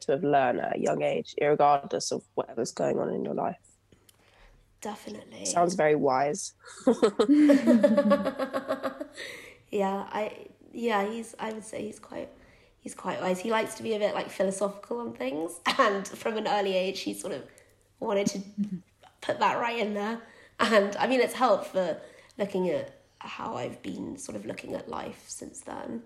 to 0.00 0.12
have 0.12 0.22
learned 0.22 0.60
at 0.60 0.76
a 0.76 0.80
young 0.80 1.02
age, 1.02 1.34
regardless 1.40 2.12
of 2.12 2.22
whatever's 2.34 2.70
going 2.70 2.98
on 3.00 3.12
in 3.12 3.24
your 3.24 3.34
life. 3.34 3.56
Definitely. 4.80 5.44
Sounds 5.44 5.74
very 5.74 5.96
wise. 5.96 6.54
yeah, 9.70 10.06
I 10.12 10.46
yeah, 10.72 11.04
he's 11.10 11.34
I 11.40 11.52
would 11.52 11.64
say 11.64 11.82
he's 11.82 11.98
quite 11.98 12.28
he's 12.78 12.94
quite 12.94 13.20
wise. 13.20 13.40
He 13.40 13.50
likes 13.50 13.74
to 13.74 13.82
be 13.82 13.94
a 13.94 13.98
bit 13.98 14.14
like 14.14 14.30
philosophical 14.30 15.00
on 15.00 15.14
things 15.14 15.58
and 15.78 16.06
from 16.06 16.36
an 16.36 16.46
early 16.46 16.76
age 16.76 17.00
he 17.00 17.12
sort 17.12 17.32
of 17.32 17.42
wanted 17.98 18.28
to 18.28 18.40
put 19.20 19.40
that 19.40 19.58
right 19.58 19.78
in 19.78 19.94
there. 19.94 20.20
And 20.60 20.94
I 20.96 21.08
mean, 21.08 21.20
it's 21.20 21.34
helped 21.34 21.66
for 21.66 21.98
looking 22.38 22.68
at 22.70 23.00
how 23.18 23.56
I've 23.56 23.82
been 23.82 24.16
sort 24.16 24.36
of 24.36 24.46
looking 24.46 24.74
at 24.74 24.88
life 24.88 25.24
since 25.26 25.60
then. 25.60 26.02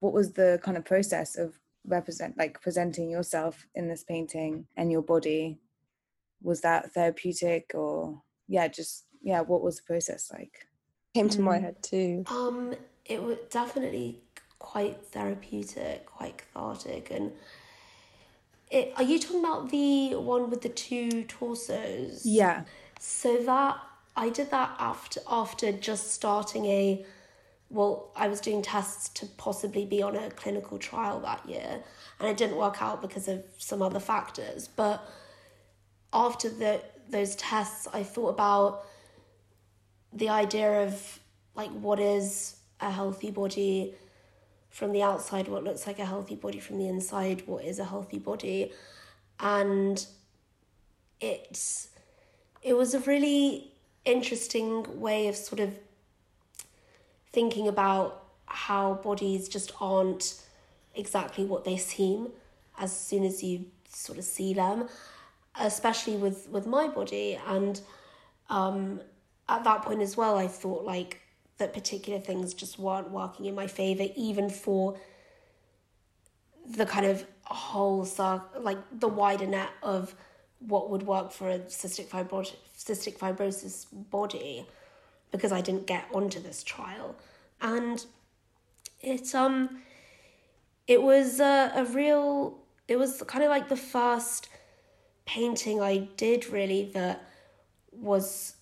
What 0.00 0.12
was 0.12 0.32
the 0.32 0.60
kind 0.62 0.76
of 0.76 0.84
process 0.84 1.36
of 1.36 1.58
represent 1.86 2.36
like 2.36 2.60
presenting 2.60 3.10
yourself 3.10 3.66
in 3.74 3.88
this 3.88 4.04
painting 4.04 4.66
and 4.76 4.90
your 4.90 5.02
body? 5.02 5.58
Was 6.42 6.60
that 6.62 6.92
therapeutic 6.92 7.72
or 7.74 8.22
yeah, 8.48 8.68
just 8.68 9.04
yeah, 9.22 9.40
what 9.40 9.62
was 9.62 9.76
the 9.76 9.82
process 9.82 10.30
like? 10.32 10.66
Came 11.14 11.28
to 11.30 11.40
my 11.40 11.58
mm. 11.58 11.62
head 11.62 11.82
too. 11.82 12.24
Um, 12.28 12.74
it 13.04 13.22
was 13.22 13.36
definitely 13.50 14.20
quite 14.58 15.04
therapeutic, 15.06 16.06
quite 16.06 16.38
cathartic, 16.38 17.10
and 17.10 17.32
it, 18.70 18.92
are 18.96 19.02
you 19.02 19.18
talking 19.18 19.40
about 19.40 19.70
the 19.70 20.14
one 20.14 20.50
with 20.50 20.62
the 20.62 20.68
two 20.68 21.24
torsos? 21.24 22.24
Yeah. 22.24 22.64
So 22.98 23.38
that 23.44 23.78
I 24.16 24.28
did 24.28 24.50
that 24.50 24.74
after 24.78 25.20
after 25.28 25.72
just 25.72 26.12
starting 26.12 26.66
a 26.66 27.04
well, 27.70 28.10
I 28.16 28.26
was 28.26 28.40
doing 28.40 28.62
tests 28.62 29.08
to 29.20 29.26
possibly 29.26 29.86
be 29.86 30.02
on 30.02 30.16
a 30.16 30.30
clinical 30.30 30.76
trial 30.76 31.20
that 31.20 31.48
year, 31.48 31.82
and 32.18 32.28
it 32.28 32.36
didn't 32.36 32.56
work 32.56 32.82
out 32.82 33.00
because 33.00 33.28
of 33.28 33.44
some 33.58 33.80
other 33.80 34.00
factors. 34.00 34.68
But 34.68 35.08
after 36.12 36.48
the 36.50 36.82
those 37.08 37.36
tests, 37.36 37.86
I 37.92 38.02
thought 38.02 38.30
about 38.30 38.84
the 40.12 40.28
idea 40.28 40.82
of 40.82 41.20
like 41.54 41.70
what 41.70 42.00
is 42.00 42.56
a 42.80 42.90
healthy 42.90 43.30
body 43.30 43.94
from 44.70 44.92
the 44.92 45.02
outside, 45.02 45.46
what 45.48 45.62
looks 45.62 45.86
like 45.86 45.98
a 45.98 46.04
healthy 46.04 46.34
body 46.34 46.58
from 46.58 46.78
the 46.78 46.88
inside, 46.88 47.46
what 47.46 47.64
is 47.64 47.78
a 47.78 47.84
healthy 47.84 48.18
body, 48.18 48.72
and 49.38 50.06
it's 51.20 51.88
it 52.62 52.76
was 52.76 52.94
a 52.94 53.00
really 53.00 53.72
interesting 54.04 55.00
way 55.00 55.28
of 55.28 55.36
sort 55.36 55.60
of 55.60 55.72
thinking 57.32 57.68
about 57.68 58.24
how 58.46 58.94
bodies 58.94 59.48
just 59.48 59.72
aren't 59.80 60.42
exactly 60.94 61.44
what 61.44 61.64
they 61.64 61.76
seem 61.76 62.28
as 62.78 62.94
soon 62.96 63.24
as 63.24 63.42
you 63.42 63.66
sort 63.88 64.18
of 64.18 64.24
see 64.24 64.54
them 64.54 64.88
especially 65.58 66.16
with 66.16 66.48
with 66.48 66.66
my 66.66 66.88
body. 66.88 67.38
And 67.46 67.80
um 68.48 69.00
at 69.48 69.64
that 69.64 69.82
point 69.82 70.00
as 70.00 70.16
well 70.16 70.38
i 70.38 70.46
thought 70.46 70.84
like 70.84 71.20
that 71.58 71.72
particular 71.74 72.18
things 72.18 72.54
just 72.54 72.78
weren't 72.78 73.10
working 73.10 73.46
in 73.46 73.54
my 73.54 73.66
favor 73.66 74.06
even 74.16 74.48
for 74.48 74.98
the 76.76 76.86
kind 76.86 77.04
of 77.04 77.24
whole 77.44 78.08
like 78.60 78.78
the 78.98 79.08
wider 79.08 79.46
net 79.46 79.70
of 79.82 80.14
what 80.60 80.88
would 80.90 81.02
work 81.02 81.32
for 81.32 81.50
a 81.50 81.58
cystic 81.60 82.06
fibrosis 82.06 82.54
cystic 82.78 83.18
fibrosis 83.18 83.86
body 84.10 84.64
because 85.30 85.52
I 85.52 85.60
didn't 85.60 85.86
get 85.86 86.06
onto 86.12 86.40
this 86.40 86.62
trial. 86.62 87.16
And 87.60 88.04
it 89.00 89.34
um 89.34 89.82
it 90.86 91.02
was 91.02 91.40
a, 91.40 91.72
a 91.74 91.84
real 91.84 92.58
it 92.88 92.98
was 92.98 93.22
kind 93.26 93.44
of 93.44 93.50
like 93.50 93.68
the 93.68 93.76
first 93.76 94.48
painting 95.26 95.80
I 95.80 96.08
did 96.16 96.50
really 96.50 96.90
that 96.94 97.22
was 97.92 98.56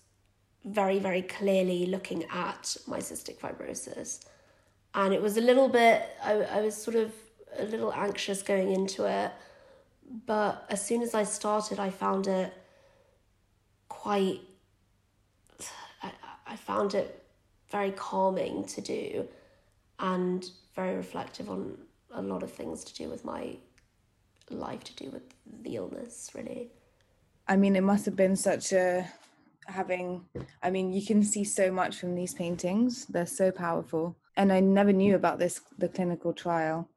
very 0.65 0.99
very 0.99 1.21
clearly 1.21 1.85
looking 1.85 2.25
at 2.31 2.77
my 2.87 2.99
cystic 2.99 3.37
fibrosis. 3.39 4.25
And 4.93 5.13
it 5.13 5.21
was 5.21 5.37
a 5.37 5.41
little 5.41 5.69
bit 5.69 6.07
I, 6.23 6.33
I 6.33 6.61
was 6.61 6.75
sort 6.75 6.95
of 6.95 7.13
a 7.57 7.63
little 7.63 7.93
anxious 7.93 8.43
going 8.43 8.71
into 8.71 9.05
it. 9.05 9.31
But 10.25 10.65
as 10.69 10.85
soon 10.85 11.01
as 11.01 11.13
I 11.13 11.23
started 11.23 11.79
I 11.79 11.89
found 11.89 12.27
it 12.27 12.53
quite 13.87 14.41
I, 16.49 16.55
found 16.55 16.95
it 16.95 17.23
very 17.69 17.91
calming 17.91 18.65
to 18.65 18.81
do 18.81 19.27
and 19.99 20.49
very 20.75 20.95
reflective 20.95 21.49
on 21.49 21.77
a 22.11 22.21
lot 22.21 22.43
of 22.43 22.51
things 22.51 22.83
to 22.85 22.93
do 22.93 23.09
with 23.09 23.23
my 23.23 23.55
life 24.49 24.83
to 24.83 24.95
do 24.95 25.11
with 25.11 25.23
the 25.63 25.75
illness 25.75 26.31
really. 26.33 26.71
I 27.47 27.55
mean 27.55 27.75
it 27.75 27.83
must 27.83 28.05
have 28.05 28.15
been 28.15 28.35
such 28.35 28.73
a 28.73 29.07
having 29.67 30.25
i 30.63 30.71
mean 30.71 30.91
you 30.91 31.05
can 31.05 31.21
see 31.21 31.43
so 31.43 31.71
much 31.71 31.99
from 31.99 32.15
these 32.15 32.33
paintings. 32.33 33.05
They're 33.05 33.25
so 33.27 33.51
powerful. 33.51 34.17
And 34.35 34.51
i 34.51 34.59
never 34.59 34.91
knew 34.93 35.15
about 35.15 35.39
this 35.39 35.61
the 35.77 35.89
clinical 35.89 36.33
trial. 36.33 36.89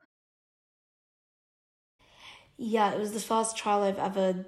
Yeah 2.56 2.92
it 2.92 2.98
was 2.98 3.12
the 3.12 3.20
first 3.20 3.56
trial 3.56 3.82
i've 3.82 3.98
ever 3.98 4.46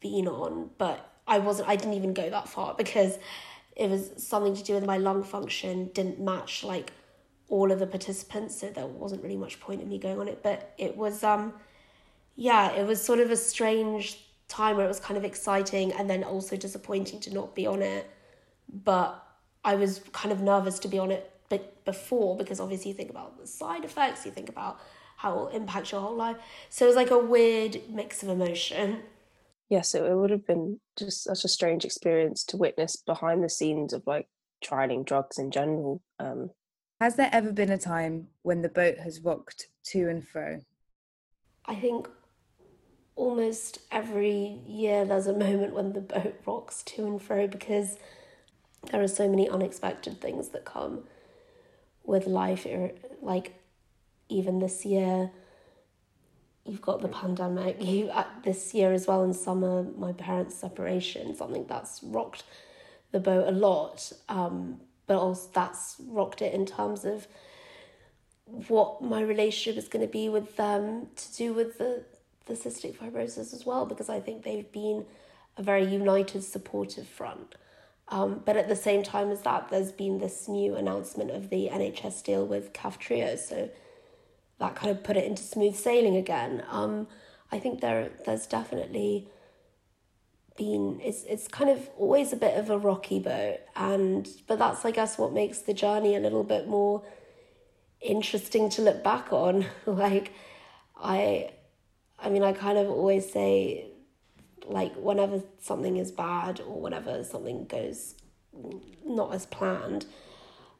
been 0.00 0.28
on 0.28 0.70
but 0.76 1.12
i 1.26 1.38
wasn't 1.38 1.68
i 1.68 1.76
didn't 1.76 1.94
even 1.94 2.12
go 2.12 2.28
that 2.28 2.48
far 2.48 2.74
because 2.74 3.18
it 3.76 3.90
was 3.90 4.10
something 4.16 4.56
to 4.56 4.62
do 4.62 4.74
with 4.74 4.84
my 4.84 4.96
lung 4.96 5.22
function 5.22 5.90
didn't 5.92 6.18
match 6.18 6.64
like 6.64 6.92
all 7.48 7.70
of 7.70 7.78
the 7.78 7.86
participants 7.86 8.60
so 8.60 8.70
there 8.70 8.86
wasn't 8.86 9.22
really 9.22 9.36
much 9.36 9.60
point 9.60 9.80
in 9.80 9.88
me 9.88 9.98
going 9.98 10.18
on 10.18 10.28
it. 10.28 10.42
But 10.42 10.74
it 10.78 10.96
was 10.96 11.22
um 11.22 11.52
yeah 12.34 12.72
it 12.72 12.86
was 12.86 13.02
sort 13.02 13.20
of 13.20 13.30
a 13.30 13.36
strange 13.36 14.18
time 14.48 14.76
where 14.76 14.84
it 14.84 14.88
was 14.88 15.00
kind 15.00 15.18
of 15.18 15.24
exciting 15.24 15.92
and 15.92 16.08
then 16.08 16.24
also 16.24 16.56
disappointing 16.56 17.20
to 17.20 17.34
not 17.34 17.54
be 17.54 17.66
on 17.66 17.82
it. 17.82 18.10
But 18.84 19.22
i 19.64 19.74
was 19.74 20.00
kind 20.12 20.30
of 20.32 20.40
nervous 20.40 20.78
to 20.78 20.86
be 20.86 20.96
on 20.96 21.10
it 21.10 21.28
but 21.48 21.84
before 21.84 22.36
because 22.36 22.60
obviously 22.60 22.92
you 22.92 22.96
think 22.96 23.10
about 23.10 23.36
the 23.36 23.46
side 23.46 23.84
effects 23.84 24.24
you 24.24 24.30
think 24.30 24.48
about 24.48 24.78
how 25.16 25.32
it 25.32 25.36
will 25.36 25.48
impact 25.48 25.92
your 25.92 26.00
whole 26.00 26.14
life. 26.14 26.36
So 26.68 26.84
it 26.84 26.88
was 26.88 26.96
like 26.96 27.10
a 27.10 27.18
weird 27.18 27.80
mix 27.90 28.22
of 28.22 28.28
emotion 28.28 29.02
yes 29.68 29.94
it, 29.94 30.02
it 30.02 30.14
would 30.14 30.30
have 30.30 30.46
been 30.46 30.80
just 30.96 31.24
such 31.24 31.44
a 31.44 31.48
strange 31.48 31.84
experience 31.84 32.44
to 32.44 32.56
witness 32.56 32.96
behind 32.96 33.42
the 33.42 33.48
scenes 33.48 33.92
of 33.92 34.02
like 34.06 34.28
trialing 34.64 35.04
drugs 35.04 35.38
in 35.38 35.50
general 35.50 36.02
um 36.18 36.50
has 37.00 37.16
there 37.16 37.28
ever 37.30 37.52
been 37.52 37.70
a 37.70 37.78
time 37.78 38.28
when 38.42 38.62
the 38.62 38.70
boat 38.70 38.98
has 38.98 39.20
rocked 39.20 39.66
to 39.84 40.08
and 40.08 40.26
fro? 40.26 40.60
I 41.66 41.74
think 41.74 42.08
almost 43.16 43.80
every 43.90 44.60
year 44.66 45.04
there's 45.04 45.26
a 45.26 45.34
moment 45.34 45.74
when 45.74 45.92
the 45.92 46.00
boat 46.00 46.40
rocks 46.46 46.82
to 46.84 47.06
and 47.06 47.20
fro 47.20 47.46
because 47.46 47.98
there 48.90 49.02
are 49.02 49.08
so 49.08 49.28
many 49.28 49.48
unexpected 49.48 50.20
things 50.20 50.50
that 50.50 50.64
come 50.64 51.04
with 52.04 52.26
life. 52.26 52.66
Like, 53.20 53.60
even 54.28 54.58
this 54.58 54.86
year, 54.86 55.30
you've 56.66 56.82
got 56.82 57.00
the 57.00 57.08
pandemic. 57.08 57.76
You 57.80 58.08
uh, 58.08 58.24
this 58.42 58.74
year 58.74 58.92
as 58.92 59.06
well 59.06 59.22
in 59.22 59.32
summer, 59.32 59.84
my 59.96 60.12
parents' 60.12 60.56
separation, 60.56 61.34
something 61.34 61.66
that's 61.66 62.02
rocked 62.02 62.44
the 63.12 63.20
boat 63.20 63.48
a 63.48 63.52
lot. 63.52 64.12
Um, 64.28 64.80
but 65.06 65.16
also 65.16 65.48
that's 65.52 65.96
rocked 66.08 66.42
it 66.42 66.52
in 66.52 66.66
terms 66.66 67.04
of 67.04 67.26
what 68.68 69.02
my 69.02 69.20
relationship 69.20 69.76
is 69.82 69.88
going 69.88 70.04
to 70.04 70.10
be 70.10 70.28
with 70.28 70.56
them 70.56 71.08
to 71.16 71.36
do 71.36 71.52
with 71.52 71.78
the 71.78 72.04
the 72.46 72.54
cystic 72.54 72.96
fibrosis 72.96 73.52
as 73.52 73.66
well 73.66 73.86
because 73.86 74.08
I 74.08 74.20
think 74.20 74.44
they've 74.44 74.70
been 74.70 75.04
a 75.56 75.62
very 75.62 75.84
united 75.84 76.44
supportive 76.44 77.08
front. 77.08 77.56
Um, 78.08 78.42
but 78.44 78.56
at 78.56 78.68
the 78.68 78.76
same 78.76 79.02
time 79.02 79.32
as 79.32 79.42
that, 79.42 79.68
there's 79.68 79.90
been 79.90 80.18
this 80.18 80.46
new 80.46 80.76
announcement 80.76 81.32
of 81.32 81.50
the 81.50 81.68
NHS 81.72 82.22
deal 82.22 82.46
with 82.46 82.72
Kaftrio, 82.72 83.36
so 83.36 83.68
that 84.58 84.74
kind 84.74 84.90
of 84.90 85.04
put 85.04 85.16
it 85.16 85.24
into 85.24 85.42
smooth 85.42 85.76
sailing 85.76 86.16
again. 86.16 86.64
Um, 86.68 87.06
I 87.52 87.58
think 87.58 87.80
there 87.80 88.10
there's 88.24 88.46
definitely 88.46 89.28
been 90.56 91.00
it's 91.02 91.24
it's 91.24 91.48
kind 91.48 91.70
of 91.70 91.88
always 91.98 92.32
a 92.32 92.36
bit 92.36 92.58
of 92.58 92.70
a 92.70 92.78
rocky 92.78 93.18
boat 93.18 93.58
and 93.74 94.28
but 94.46 94.58
that's 94.58 94.84
I 94.84 94.90
guess 94.90 95.18
what 95.18 95.32
makes 95.32 95.58
the 95.58 95.74
journey 95.74 96.16
a 96.16 96.20
little 96.20 96.44
bit 96.44 96.66
more 96.66 97.04
interesting 98.00 98.70
to 98.70 98.82
look 98.82 99.04
back 99.04 99.32
on 99.32 99.66
like 99.86 100.32
I 100.96 101.50
I 102.18 102.30
mean 102.30 102.42
I 102.42 102.52
kind 102.52 102.78
of 102.78 102.88
always 102.88 103.30
say 103.30 103.90
like 104.66 104.94
whenever 104.96 105.42
something 105.60 105.96
is 105.96 106.10
bad 106.10 106.60
or 106.60 106.80
whenever 106.80 107.22
something 107.22 107.66
goes 107.66 108.14
not 109.04 109.34
as 109.34 109.46
planned 109.46 110.06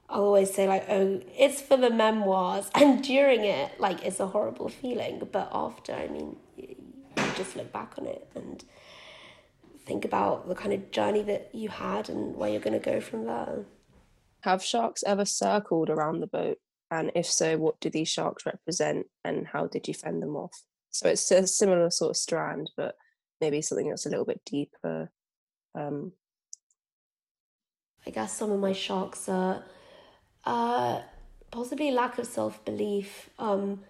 I'll 0.09 0.25
always 0.25 0.55
say 0.55 0.69
like 0.69 0.87
oh 0.89 1.21
it's 1.37 1.61
for 1.61 1.77
the 1.77 1.91
memoirs 1.91 2.71
and 2.75 3.03
during 3.03 3.45
it 3.45 3.81
like 3.81 4.05
it's 4.05 4.21
a 4.21 4.27
horrible 4.29 4.69
feeling 4.69 5.21
but 5.33 5.51
after 5.53 5.93
I 5.93 6.07
mean 6.07 6.37
you 6.57 6.77
just 7.37 7.57
look 7.57 7.73
back 7.73 7.95
on 7.99 8.07
it 8.07 8.29
and 8.35 8.65
think 9.87 10.05
about 10.05 10.49
the 10.49 10.55
kind 10.55 10.75
of 10.75 10.91
journey 10.91 11.23
that 11.23 11.51
you 11.55 11.69
had 11.69 12.09
and 12.09 12.37
where 12.37 12.51
you're 12.51 12.61
going 12.61 12.79
to 12.79 12.91
go 12.91 13.01
from 13.01 13.25
there. 13.25 13.65
Have 14.41 14.63
sharks 14.63 15.05
ever 15.07 15.25
circled 15.25 15.89
around 15.89 16.21
the 16.21 16.27
boat? 16.27 16.59
And 16.91 17.11
if 17.15 17.27
so, 17.27 17.57
what 17.57 17.81
do 17.81 17.89
these 17.89 18.09
sharks 18.09 18.45
represent 18.45 19.07
and 19.25 19.47
how 19.47 19.67
did 19.67 19.89
you 19.89 19.95
fend 19.95 20.23
them 20.23 20.37
off? 20.37 20.63
So 20.91 21.09
it's 21.09 21.31
a 21.31 21.47
similar 21.47 21.91
sort 21.91 22.11
of 22.11 22.17
strand, 22.17 22.71
but 22.77 22.97
maybe 23.41 23.63
something 23.63 23.89
that's 23.89 24.07
a 24.07 24.11
little 24.11 24.25
bit 24.25 24.41
deeper. 24.45 25.11
Um, 25.75 26.13
I 28.07 28.11
guess 28.11 28.37
some 28.37 28.51
of 28.53 28.61
my 28.61 28.73
sharks 28.73 29.29
are 29.29 29.65
uh, 30.47 31.01
possibly 31.51 31.91
lack 31.91 32.19
of 32.19 32.27
self 32.27 32.65
belief. 32.65 33.29
Um, 33.39 33.81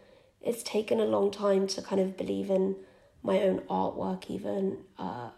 it's 0.40 0.62
taken 0.62 1.01
a 1.01 1.05
long 1.05 1.31
time 1.31 1.66
to 1.69 1.83
kind 1.83 2.01
of 2.01 2.16
believe 2.16 2.51
in 2.51 2.77
my 3.23 3.40
own 3.42 3.61
artwork, 3.71 4.31
even. 4.31 4.79
Uh, 4.99 5.31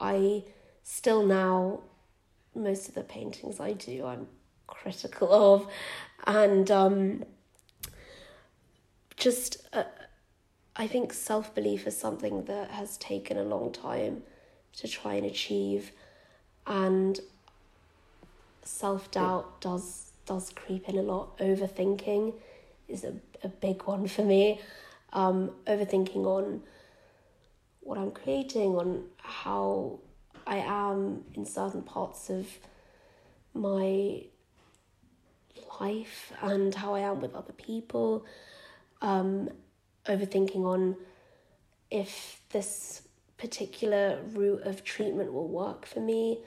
I 0.00 0.44
still 0.82 1.24
now, 1.24 1.80
most 2.54 2.88
of 2.88 2.94
the 2.94 3.02
paintings 3.02 3.60
I 3.60 3.72
do, 3.72 4.06
I'm 4.06 4.26
critical 4.66 5.32
of. 5.32 5.68
And 6.26 6.70
um, 6.70 7.24
just, 9.16 9.66
uh, 9.72 9.84
I 10.76 10.86
think 10.86 11.12
self 11.12 11.54
belief 11.54 11.86
is 11.86 11.96
something 11.96 12.44
that 12.44 12.70
has 12.70 12.96
taken 12.96 13.36
a 13.36 13.44
long 13.44 13.72
time 13.72 14.22
to 14.78 14.88
try 14.88 15.14
and 15.14 15.26
achieve. 15.26 15.92
And 16.66 17.20
self 18.62 19.10
doubt 19.10 19.60
does 19.60 20.11
does 20.32 20.50
creep 20.50 20.88
in 20.88 20.96
a 20.96 21.02
lot. 21.02 21.38
Overthinking 21.38 22.34
is 22.88 23.04
a, 23.04 23.14
a 23.44 23.48
big 23.48 23.82
one 23.82 24.06
for 24.08 24.24
me. 24.24 24.60
Um, 25.12 25.50
overthinking 25.66 26.24
on 26.24 26.62
what 27.80 27.98
I'm 27.98 28.12
creating, 28.12 28.70
on 28.76 29.04
how 29.18 29.98
I 30.46 30.56
am 30.56 31.24
in 31.34 31.44
certain 31.44 31.82
parts 31.82 32.30
of 32.30 32.46
my 33.52 34.24
life 35.80 36.32
and 36.40 36.74
how 36.74 36.94
I 36.94 37.00
am 37.00 37.20
with 37.20 37.34
other 37.34 37.52
people. 37.52 38.24
Um, 39.02 39.50
overthinking 40.06 40.64
on 40.64 40.96
if 41.90 42.40
this 42.50 43.02
particular 43.36 44.18
route 44.32 44.62
of 44.62 44.82
treatment 44.82 45.32
will 45.32 45.48
work 45.48 45.84
for 45.84 46.00
me. 46.00 46.38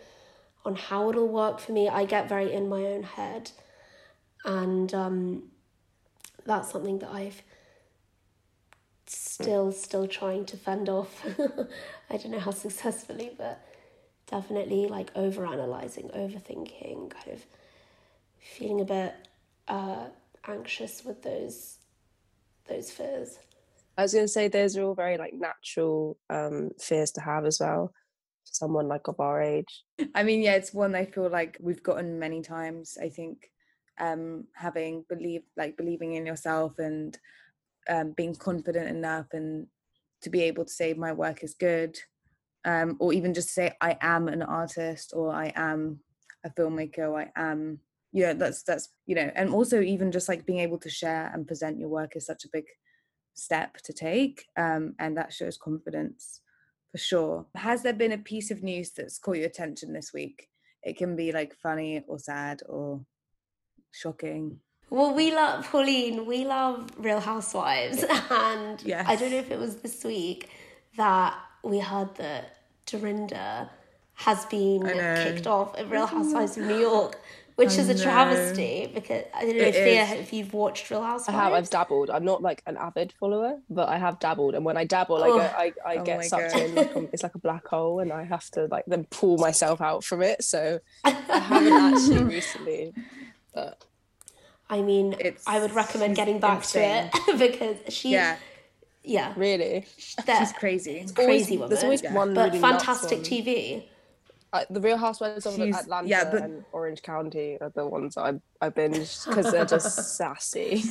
on 0.65 0.76
how 0.76 1.10
it'll 1.10 1.28
work 1.28 1.60
for 1.60 1.71
me. 1.71 1.88
I 1.88 2.06
get 2.06 2.28
very 2.28 2.52
in 2.52 2.67
my 2.67 2.84
own 2.93 3.04
head, 3.04 3.52
and 4.45 4.93
um, 4.93 5.43
that's 6.45 6.71
something 6.71 6.99
that 6.99 7.12
I've 7.12 7.41
still 9.08 9.71
still 9.71 10.08
trying 10.08 10.45
to 10.45 10.58
fend 10.58 10.89
off. 10.89 11.25
I 12.10 12.17
don't 12.17 12.31
know 12.31 12.39
how 12.39 12.51
successfully, 12.51 13.31
but 13.38 13.65
definitely 14.27 14.88
like 14.88 15.12
over 15.15 15.45
analyzing, 15.45 16.10
overthinking, 16.10 17.10
kind 17.10 17.31
of 17.31 17.45
feeling 18.39 18.81
a 18.81 18.86
bit 18.86 19.15
uh, 19.67 20.05
anxious 20.47 21.03
with 21.03 21.23
those 21.23 21.77
those 22.67 22.91
fears. 22.91 23.39
I 23.97 24.01
was 24.01 24.13
going 24.13 24.25
to 24.25 24.31
say 24.31 24.47
those 24.47 24.75
are 24.77 24.84
all 24.84 24.95
very 24.95 25.17
like 25.17 25.34
natural 25.34 26.17
um, 26.29 26.71
fears 26.79 27.12
to 27.12 27.21
have 27.21 27.45
as 27.45 27.60
well 27.60 27.93
for 28.45 28.53
someone 28.53 28.88
like 28.88 29.08
of 29.08 29.19
our 29.19 29.41
age. 29.41 29.84
I 30.13 30.23
mean, 30.23 30.41
yeah, 30.41 30.55
it's 30.55 30.73
one 30.73 30.95
I 30.95 31.05
feel 31.05 31.29
like 31.29 31.58
we've 31.62 31.81
gotten 31.81 32.19
many 32.19 32.41
times. 32.41 32.97
I 33.01 33.10
think 33.10 33.49
um, 33.99 34.45
having 34.55 35.05
believe 35.10 35.43
like 35.58 35.77
believing 35.77 36.13
in 36.13 36.25
yourself 36.25 36.79
and 36.79 37.17
um, 37.89 38.12
being 38.12 38.36
confident 38.36 38.89
enough 38.89 39.27
and 39.34 39.67
to 40.21 40.29
be 40.29 40.41
able 40.43 40.65
to 40.65 40.71
say 40.71 40.93
my 40.93 41.13
work 41.13 41.43
is 41.43 41.53
good, 41.53 41.99
um, 42.65 42.97
or 42.99 43.13
even 43.13 43.34
just 43.34 43.49
say 43.49 43.73
I 43.81 43.97
am 44.01 44.27
an 44.27 44.41
artist 44.41 45.13
or 45.15 45.31
I 45.31 45.53
am 45.55 45.99
a 46.43 46.49
filmmaker, 46.49 47.10
or 47.10 47.21
I 47.21 47.31
am 47.36 47.79
yeah, 48.12 48.34
that's 48.34 48.63
that's 48.63 48.89
you 49.05 49.15
know, 49.15 49.29
and 49.36 49.49
also 49.49 49.81
even 49.81 50.12
just 50.12 50.29
like 50.29 50.45
being 50.45 50.60
able 50.60 50.79
to 50.79 50.89
share 50.89 51.29
and 51.34 51.47
present 51.47 51.79
your 51.79 51.89
work 51.89 52.15
is 52.15 52.25
such 52.25 52.45
a 52.45 52.49
big 52.51 52.65
step 53.34 53.77
to 53.84 53.93
take, 53.93 54.45
um, 54.58 54.95
and 54.99 55.17
that 55.17 55.34
shows 55.34 55.58
confidence 55.58 56.41
for 56.91 56.97
sure. 56.97 57.45
Has 57.55 57.84
there 57.84 57.93
been 57.93 58.13
a 58.13 58.17
piece 58.17 58.51
of 58.51 58.63
news 58.63 58.91
that's 58.91 59.19
caught 59.19 59.36
your 59.36 59.47
attention 59.47 59.91
this 59.91 60.13
week? 60.13 60.47
It 60.81 60.97
can 60.97 61.17
be 61.17 61.34
like 61.34 61.55
funny 61.62 62.03
or 62.08 62.17
sad 62.17 62.62
or 62.69 63.01
shocking. 63.95 64.60
Well, 64.89 65.13
we 65.13 65.34
love 65.34 65.65
Pauline. 65.65 66.25
We 66.25 66.45
love 66.45 66.89
Real 66.97 67.19
Housewives, 67.19 68.03
and 68.29 68.81
Yes. 68.84 69.05
I 69.08 69.15
don't 69.15 69.31
know 69.31 69.38
if 69.38 69.51
it 69.51 69.60
was 69.60 69.77
this 69.77 70.03
week 70.03 70.49
that 70.97 71.36
we 71.63 71.79
heard 71.79 72.15
that 72.15 72.58
Dorinda 72.86 73.69
has 74.13 74.45
been 74.45 74.84
kicked 75.23 75.47
off 75.47 75.77
at 75.77 75.89
Real 75.89 76.05
Housewives 76.05 76.55
of 76.58 76.65
New 76.65 76.77
York, 76.77 77.19
which 77.55 77.71
I 77.71 77.81
is 77.81 77.89
a 77.89 77.95
know. 77.95 78.03
travesty. 78.03 78.89
Because 78.93 79.23
I 79.34 79.41
don't 79.45 79.58
know 79.58 79.63
It 79.63 79.75
if 79.75 80.10
Thea, 80.10 80.19
if 80.21 80.31
you've 80.31 80.53
watched 80.53 80.89
Real 80.89 81.01
Housewives. 81.03 81.27
I 81.29 81.31
Housewives. 81.34 81.53
have. 81.53 81.63
I've 81.63 81.69
dabbled. 81.88 82.10
I'm 82.12 82.23
not 82.23 82.41
like 82.41 82.62
an 82.65 82.77
avid 82.77 83.12
follower, 83.19 83.60
but 83.69 83.89
I 83.89 83.97
have 83.97 84.19
dabbled. 84.19 84.55
And 84.55 84.63
when 84.63 84.77
I 84.77 84.86
dabble, 84.86 85.21
I 85.21 85.27
Oh. 85.29 85.38
go, 85.38 85.43
I, 85.43 85.73
I 85.86 85.97
Oh 85.97 86.03
get 86.03 86.23
sucked 86.25 86.53
God. 86.53 86.62
in. 86.62 86.75
Like 86.75 86.95
a, 86.95 87.08
it's 87.12 87.23
like 87.23 87.36
a 87.36 87.39
black 87.39 87.67
hole, 87.67 87.99
and 87.99 88.13
I 88.13 88.23
have 88.23 88.47
to 88.51 88.67
like 88.67 88.86
then 88.88 89.05
pull 89.10 89.38
myself 89.38 89.81
out 89.81 90.03
from 90.05 90.21
it. 90.21 90.43
So 90.43 90.79
I 91.03 91.10
haven't 91.10 91.73
actually 91.73 92.23
recently, 92.23 92.93
but 93.55 93.83
I 94.69 94.81
mean, 94.81 95.13
It's- 95.13 95.43
I 95.47 95.59
would 95.59 95.73
recommend 95.73 96.15
getting 96.15 96.39
back 96.39 96.57
insane. 96.59 97.09
to 97.11 97.31
it 97.31 97.37
because 97.85 97.93
she, 97.93 98.11
Yeah, 98.11 98.37
yeah, 99.03 99.33
really, 99.35 99.85
that- 100.25 100.39
she's 100.39 100.53
crazy. 100.53 100.97
It's 100.99 101.11
crazy 101.11 101.31
always, 101.31 101.49
woman. 101.51 101.69
there's 101.69 101.83
always 101.83 102.03
Yeah. 102.03 102.13
one 102.13 102.33
but 102.35 102.45
really 102.47 102.59
nuts 102.59 102.83
fantastic. 102.83 103.19
TV. 103.19 103.85
Uh, 104.53 104.63
the 104.69 104.79
Real 104.79 104.97
Housewives 104.97 105.45
of 105.45 105.55
She's- 105.55 105.75
Atlanta 105.81 106.07
yeah, 106.07 106.29
but- 106.31 106.41
and 106.43 106.63
Orange 106.71 107.01
County 107.01 107.57
are 107.61 107.69
the 107.69 107.85
ones 107.87 108.17
I 108.17 108.39
I 108.61 108.69
binged 108.69 109.27
because 109.27 109.51
they're 109.51 109.65
just 109.65 109.97
sassy. 110.17 110.83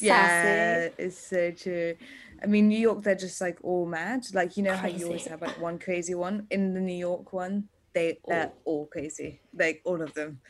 Yeah, 0.00 0.88
it's 0.96 1.18
so 1.18 1.50
true. 1.50 1.94
I 2.42 2.46
mean, 2.46 2.68
New 2.68 2.78
York, 2.78 3.02
they're 3.02 3.14
just 3.14 3.40
like 3.40 3.58
all 3.62 3.84
mad. 3.86 4.24
Like 4.32 4.56
you 4.56 4.62
know 4.62 4.74
how 4.74 4.88
you 4.88 5.06
always 5.06 5.26
have 5.26 5.42
like 5.42 5.60
one 5.60 5.78
crazy 5.78 6.14
one. 6.14 6.46
In 6.50 6.72
the 6.74 6.80
New 6.80 6.96
York 6.96 7.32
one, 7.32 7.68
they 7.92 8.18
they're 8.26 8.52
all 8.64 8.86
crazy. 8.86 9.40
Like 9.54 9.82
all 9.84 10.00
of 10.00 10.14
them. 10.14 10.40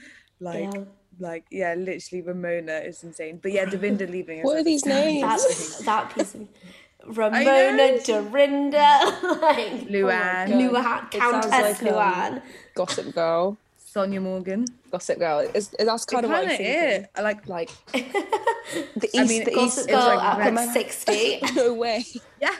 Like 0.40 0.72
Yeah. 0.74 0.84
like 1.18 1.44
yeah, 1.50 1.74
literally 1.74 2.22
Ramona 2.22 2.78
is 2.78 3.04
insane. 3.04 3.38
But 3.42 3.52
yeah, 3.52 3.66
Devinda 3.66 4.08
leaving. 4.16 4.42
What 4.42 4.56
are 4.58 4.64
these 4.64 4.84
names? 4.86 5.22
That's 5.22 5.78
that 5.84 6.14
piece 6.14 6.34
of. 6.34 6.48
Ramona, 7.06 7.98
Dorinda, 8.04 9.00
like 9.40 9.88
Luann. 9.88 10.48
Luann, 10.52 11.10
Countess 11.10 11.50
like, 11.50 11.82
um, 11.82 11.88
Luann. 11.88 12.42
Gossip 12.74 13.14
Girl, 13.14 13.56
Sonja 13.82 14.20
Morgan. 14.20 14.66
Gossip 14.90 15.18
Girl. 15.18 15.38
Is, 15.54 15.68
that's 15.78 16.04
kind 16.04 16.24
of 16.26 16.30
what 16.30 16.40
I'm 16.44 16.50
of 16.50 16.56
thinking. 16.58 16.66
it. 16.66 17.10
I 17.16 17.22
like 17.22 17.48
Like 17.48 17.70
the 17.94 19.08
east, 19.14 19.16
I 19.18 19.24
mean, 19.24 19.44
the 19.44 19.52
Gossip 19.52 19.78
east. 19.78 19.88
Gossip 19.88 19.88
Girl 19.88 20.06
like 20.16 20.46
at 20.46 20.54
like 20.54 20.72
60, 20.72 21.40
no 21.56 21.72
way. 21.72 22.04
yeah. 22.38 22.54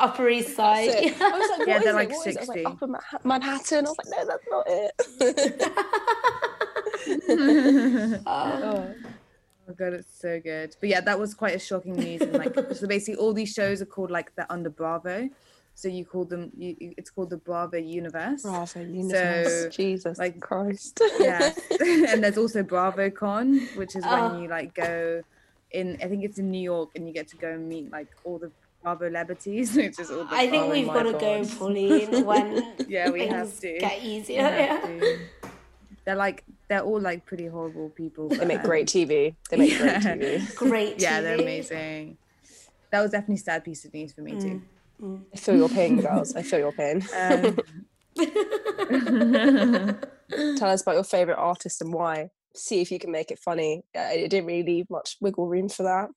Upper 0.00 0.28
East 0.30 0.56
Side. 0.56 0.88
That's. 0.90 1.20
I 1.20 1.30
was 1.38 1.58
like, 1.58 1.68
Yeah, 1.68 1.76
is 1.78 1.84
they're 1.84 1.92
like 1.94 2.10
What 2.10 2.26
is 2.26 2.34
it? 2.36 2.44
60. 2.44 2.64
like, 2.64 2.72
Upper 2.74 2.88
Manha- 2.88 3.24
Manhattan. 3.24 3.86
I 3.86 3.88
was 3.88 3.96
like, 3.98 4.08
no, 4.18 4.26
that's 4.26 4.46
not 4.50 4.64
it. 4.66 4.92
Oh, 8.26 8.94
Oh 9.68 9.70
my 9.70 9.74
god, 9.74 9.94
it's 9.94 10.20
so 10.20 10.38
good. 10.40 10.76
But 10.78 10.88
yeah, 10.88 11.00
that 11.00 11.18
was 11.18 11.34
quite 11.34 11.56
a 11.56 11.58
shocking 11.58 11.94
news. 11.96 12.20
And 12.20 12.32
like, 12.34 12.54
so 12.74 12.86
basically, 12.86 13.16
all 13.20 13.32
these 13.32 13.52
shows 13.52 13.82
are 13.82 13.86
called 13.86 14.12
like 14.12 14.32
they're 14.36 14.46
under 14.50 14.70
Bravo. 14.70 15.28
So 15.74 15.88
you 15.88 16.04
call 16.04 16.24
them. 16.24 16.52
You, 16.56 16.76
you- 16.78 16.94
it's 16.96 17.10
called 17.10 17.30
the 17.30 17.36
Bravo 17.36 17.76
Universe. 17.76 18.42
Bravo, 18.42 18.80
universe. 18.80 19.62
So, 19.64 19.68
Jesus 19.70 20.18
like- 20.18 20.38
Christ. 20.40 21.00
Yeah, 21.18 21.52
and 21.80 22.22
there's 22.22 22.38
also 22.38 22.62
BravoCon, 22.62 23.76
which 23.76 23.96
is 23.96 24.04
Oh. 24.06 24.28
when 24.30 24.42
you 24.42 24.48
like 24.48 24.72
go 24.74 25.22
in. 25.72 25.98
I 26.00 26.06
think 26.06 26.22
it's 26.24 26.38
in 26.38 26.50
New 26.52 26.62
York, 26.62 26.90
and 26.94 27.06
you 27.08 27.12
get 27.12 27.26
to 27.28 27.36
go 27.36 27.50
and 27.50 27.68
meet 27.68 27.90
like 27.90 28.08
all 28.22 28.38
the 28.38 28.52
Bravo 28.84 29.08
celebrities, 29.08 29.74
which 29.74 29.98
is 29.98 30.12
all. 30.12 30.26
The 30.26 30.34
I 30.36 30.48
think 30.48 30.66
Oh 30.66 30.70
we've 30.70 30.86
got 30.86 31.02
to 31.02 31.12
go, 31.12 31.42
God. 31.44 31.58
Pauline, 31.58 32.24
when 32.24 32.72
Yeah, 32.88 33.10
we 33.10 33.26
have 33.26 33.58
to. 33.60 33.78
get 33.80 34.00
easier. 34.00 34.42
have 34.42 34.58
Yeah. 34.60 34.86
to. 35.00 35.18
They're 36.04 36.14
like 36.14 36.44
they're 36.68 36.82
all 36.82 37.00
like 37.00 37.26
pretty 37.26 37.46
horrible 37.46 37.90
people. 37.90 38.28
They 38.28 38.44
make 38.44 38.60
um, 38.60 38.66
great 38.66 38.88
TV. 38.88 39.36
They 39.50 39.56
make 39.56 39.70
Yeah. 39.70 40.00
great 40.00 40.20
TV. 40.20 40.40
Great 40.56 41.00
Yeah, 41.00 41.20
they're 41.20 41.40
amazing. 41.40 42.18
That 42.92 43.02
was 43.02 43.10
definitely 43.10 43.36
a 43.36 43.38
sad 43.38 43.64
piece 43.64 43.84
of 43.84 43.94
news 43.94 44.12
for 44.12 44.22
me 44.22 44.36
too. 44.36 44.62
I 45.34 45.38
feel 45.38 45.56
your 45.56 45.68
pain, 45.68 46.00
girls. 46.00 46.34
I 46.34 46.42
feel 46.42 46.60
your 46.60 46.72
pain. 46.72 47.02
Um, 47.16 47.58
Tell 50.56 50.70
us 50.70 50.82
about 50.82 50.94
your 50.94 51.04
favorite 51.04 51.36
artist 51.36 51.82
and 51.82 51.92
why. 51.92 52.30
See 52.54 52.80
if 52.80 52.90
you 52.90 52.98
can 52.98 53.12
make 53.12 53.30
it 53.30 53.38
funny. 53.38 53.82
Uh, 53.94 54.08
It 54.12 54.30
didn't 54.30 54.46
really 54.46 54.62
leave 54.62 54.88
much 54.90 55.16
wiggle 55.20 55.46
room 55.46 55.68
for 55.68 55.82
that. 55.82 56.08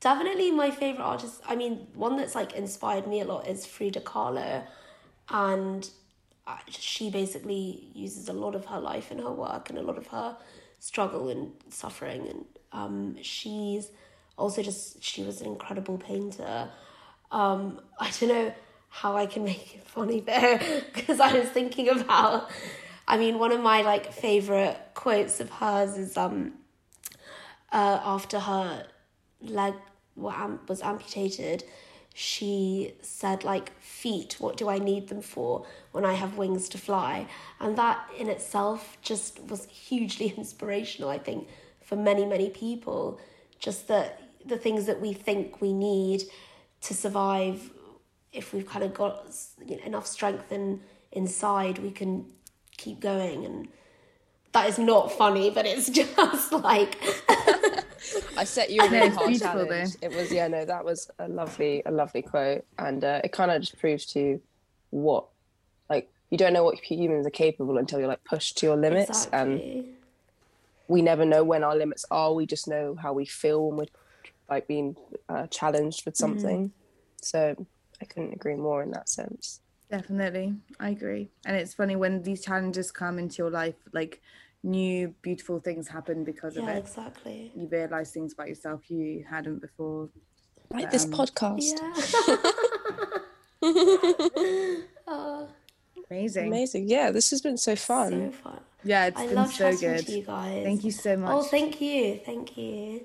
Definitely 0.00 0.50
my 0.50 0.70
favorite 0.70 1.04
artist. 1.04 1.42
I 1.46 1.56
mean, 1.56 1.88
one 1.94 2.16
that's 2.16 2.34
like 2.34 2.54
inspired 2.54 3.06
me 3.06 3.20
a 3.20 3.26
lot 3.26 3.46
is 3.46 3.66
Frida 3.66 4.00
Kahlo, 4.00 4.64
and 5.28 5.90
she 6.68 7.10
basically 7.10 7.90
uses 7.94 8.28
a 8.28 8.32
lot 8.32 8.54
of 8.54 8.66
her 8.66 8.80
life 8.80 9.10
in 9.10 9.18
her 9.18 9.32
work 9.32 9.70
and 9.70 9.78
a 9.78 9.82
lot 9.82 9.98
of 9.98 10.06
her 10.08 10.36
struggle 10.78 11.28
and 11.28 11.52
suffering. 11.68 12.26
And 12.28 12.44
um, 12.72 13.16
she's 13.22 13.90
also 14.36 14.62
just 14.62 15.02
she 15.02 15.22
was 15.22 15.40
an 15.40 15.46
incredible 15.46 15.98
painter. 15.98 16.70
Um, 17.30 17.80
I 18.00 18.10
don't 18.18 18.28
know 18.28 18.54
how 18.88 19.16
I 19.16 19.26
can 19.26 19.44
make 19.44 19.76
it 19.76 19.84
funny 19.84 20.20
though, 20.20 20.58
because 20.94 21.20
I 21.20 21.38
was 21.38 21.48
thinking 21.48 21.88
about. 21.88 22.50
I 23.06 23.16
mean, 23.16 23.38
one 23.40 23.50
of 23.50 23.60
my 23.60 23.82
like 23.82 24.12
favorite 24.12 24.76
quotes 24.94 25.40
of 25.40 25.50
hers 25.50 25.96
is 25.96 26.16
um, 26.16 26.52
uh, 27.72 28.00
after 28.04 28.38
her 28.38 28.86
leg 29.40 29.74
was 30.14 30.82
amputated, 30.82 31.64
she 32.20 32.92
said 33.00 33.44
like 33.44 33.72
feet 33.80 34.36
what 34.38 34.54
do 34.58 34.68
i 34.68 34.78
need 34.78 35.08
them 35.08 35.22
for 35.22 35.64
when 35.92 36.04
i 36.04 36.12
have 36.12 36.36
wings 36.36 36.68
to 36.68 36.76
fly? 36.76 37.26
And 37.60 37.78
that 37.78 37.98
in 38.18 38.28
itself 38.28 38.98
just 39.00 39.40
was 39.44 39.64
hugely 39.66 40.28
inspirational 40.36 41.08
i 41.08 41.18
think 41.18 41.48
for 41.90 41.96
many 41.96 42.24
many 42.24 42.50
people. 42.50 43.18
Just 43.58 43.88
that 43.88 44.22
the 44.46 44.56
things 44.56 44.86
that 44.86 45.00
we 45.00 45.12
think 45.12 45.60
we 45.60 45.72
need 45.72 46.22
to 46.82 46.94
survive 46.94 47.70
if 48.32 48.52
we've 48.52 48.66
kind 48.66 48.84
of 48.84 48.94
got 48.94 49.26
you 49.66 49.76
know, 49.76 49.82
enough 49.84 50.06
strength 50.06 50.52
in, 50.52 50.80
inside 51.12 51.78
we 51.78 51.90
can 51.90 52.24
keep 52.76 53.00
going 53.00 53.44
and 53.44 53.68
that 54.52 54.68
is 54.68 54.78
not 54.78 55.12
funny 55.12 55.50
but 55.50 55.66
it's 55.66 55.88
just 56.00 56.52
like 56.52 56.98
I 58.36 58.44
set 58.44 58.70
you 58.70 58.80
a 58.82 58.88
No, 58.88 58.90
really 58.90 59.08
hard 59.08 59.28
beautiful, 59.28 59.66
challenge. 59.66 59.96
It 60.02 60.14
was 60.14 60.32
yeah, 60.32 60.48
no, 60.48 60.64
that 60.64 60.84
was 60.84 61.10
a 61.18 61.28
lovely, 61.28 61.82
a 61.84 61.90
lovely 61.90 62.22
quote, 62.22 62.64
and 62.78 63.04
uh, 63.04 63.20
it 63.22 63.32
kind 63.32 63.50
of 63.50 63.60
just 63.60 63.78
proves 63.78 64.06
to 64.06 64.20
you 64.20 64.42
what, 64.90 65.26
like, 65.88 66.10
you 66.30 66.38
don't 66.38 66.52
know 66.52 66.64
what 66.64 66.78
humans 66.78 67.26
are 67.26 67.30
capable 67.30 67.76
until 67.78 67.98
you're 67.98 68.08
like 68.08 68.24
pushed 68.24 68.56
to 68.58 68.66
your 68.66 68.76
limits, 68.76 69.26
and 69.32 69.84
we 70.88 71.02
never 71.02 71.24
know 71.24 71.44
when 71.44 71.62
our 71.62 71.76
limits 71.76 72.04
are. 72.10 72.32
We 72.32 72.46
just 72.46 72.66
know 72.66 72.96
how 73.00 73.12
we 73.12 73.26
feel 73.26 73.68
when 73.68 73.76
we're 73.76 73.86
like 74.48 74.66
being 74.66 74.96
uh, 75.28 75.46
challenged 75.48 76.04
with 76.06 76.16
something. 76.16 76.72
So 77.22 77.54
I 78.00 78.04
couldn't 78.06 78.32
agree 78.32 78.56
more 78.56 78.82
in 78.82 78.90
that 78.92 79.08
sense. 79.08 79.60
Definitely, 79.90 80.54
I 80.78 80.90
agree. 80.90 81.30
And 81.44 81.56
it's 81.56 81.74
funny 81.74 81.96
when 81.96 82.22
these 82.22 82.44
challenges 82.44 82.92
come 82.92 83.18
into 83.18 83.38
your 83.38 83.50
life, 83.50 83.74
like 83.92 84.20
new 84.62 85.14
beautiful 85.22 85.58
things 85.58 85.88
happen 85.88 86.22
because 86.22 86.56
of 86.56 86.64
yeah 86.64 86.74
it. 86.74 86.78
exactly 86.78 87.50
You 87.56 87.66
realize 87.68 88.10
things 88.12 88.32
about 88.34 88.48
yourself 88.48 88.90
you 88.90 89.24
hadn't 89.28 89.60
before. 89.60 90.08
Like 90.72 90.90
this 90.90 91.04
Um, 91.04 91.10
podcast. 91.12 91.62
yeah 91.62 92.36
Uh, 95.08 95.46
Amazing. 96.10 96.46
Amazing. 96.48 96.88
Yeah, 96.88 97.10
this 97.10 97.30
has 97.30 97.40
been 97.40 97.56
so 97.56 97.74
fun. 97.76 98.10
So 98.10 98.30
fun. 98.30 98.60
Yeah, 98.84 99.06
it's 99.06 99.18
I 99.18 99.26
been 99.26 99.34
love 99.36 99.52
so 99.52 99.76
good. 99.76 100.06
to 100.06 100.12
you 100.12 100.22
guys. 100.22 100.64
Thank 100.64 100.84
you 100.84 100.90
so 100.90 101.16
much. 101.16 101.30
Oh, 101.32 101.42
thank 101.42 101.80
you. 101.80 102.20
Thank 102.24 102.56
you. 102.56 103.04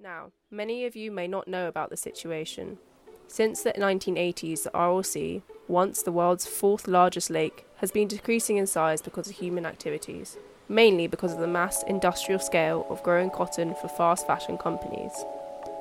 Now, 0.00 0.32
many 0.50 0.84
of 0.86 0.96
you 0.96 1.10
may 1.10 1.26
not 1.26 1.48
know 1.48 1.66
about 1.68 1.90
the 1.90 1.96
situation. 1.96 2.78
Since 3.26 3.62
the 3.62 3.72
1980s, 3.72 4.64
the 4.64 5.02
Sea, 5.02 5.42
once 5.66 6.02
the 6.02 6.12
world's 6.12 6.46
fourth 6.46 6.86
largest 6.86 7.30
lake, 7.30 7.66
has 7.78 7.90
been 7.90 8.06
decreasing 8.06 8.58
in 8.58 8.66
size 8.66 9.02
because 9.02 9.28
of 9.28 9.36
human 9.36 9.66
activities, 9.66 10.36
mainly 10.68 11.06
because 11.06 11.32
of 11.32 11.40
the 11.40 11.46
mass 11.46 11.82
industrial 11.84 12.38
scale 12.40 12.86
of 12.88 13.02
growing 13.02 13.30
cotton 13.30 13.74
for 13.80 13.88
fast 13.88 14.26
fashion 14.26 14.56
companies. 14.56 15.12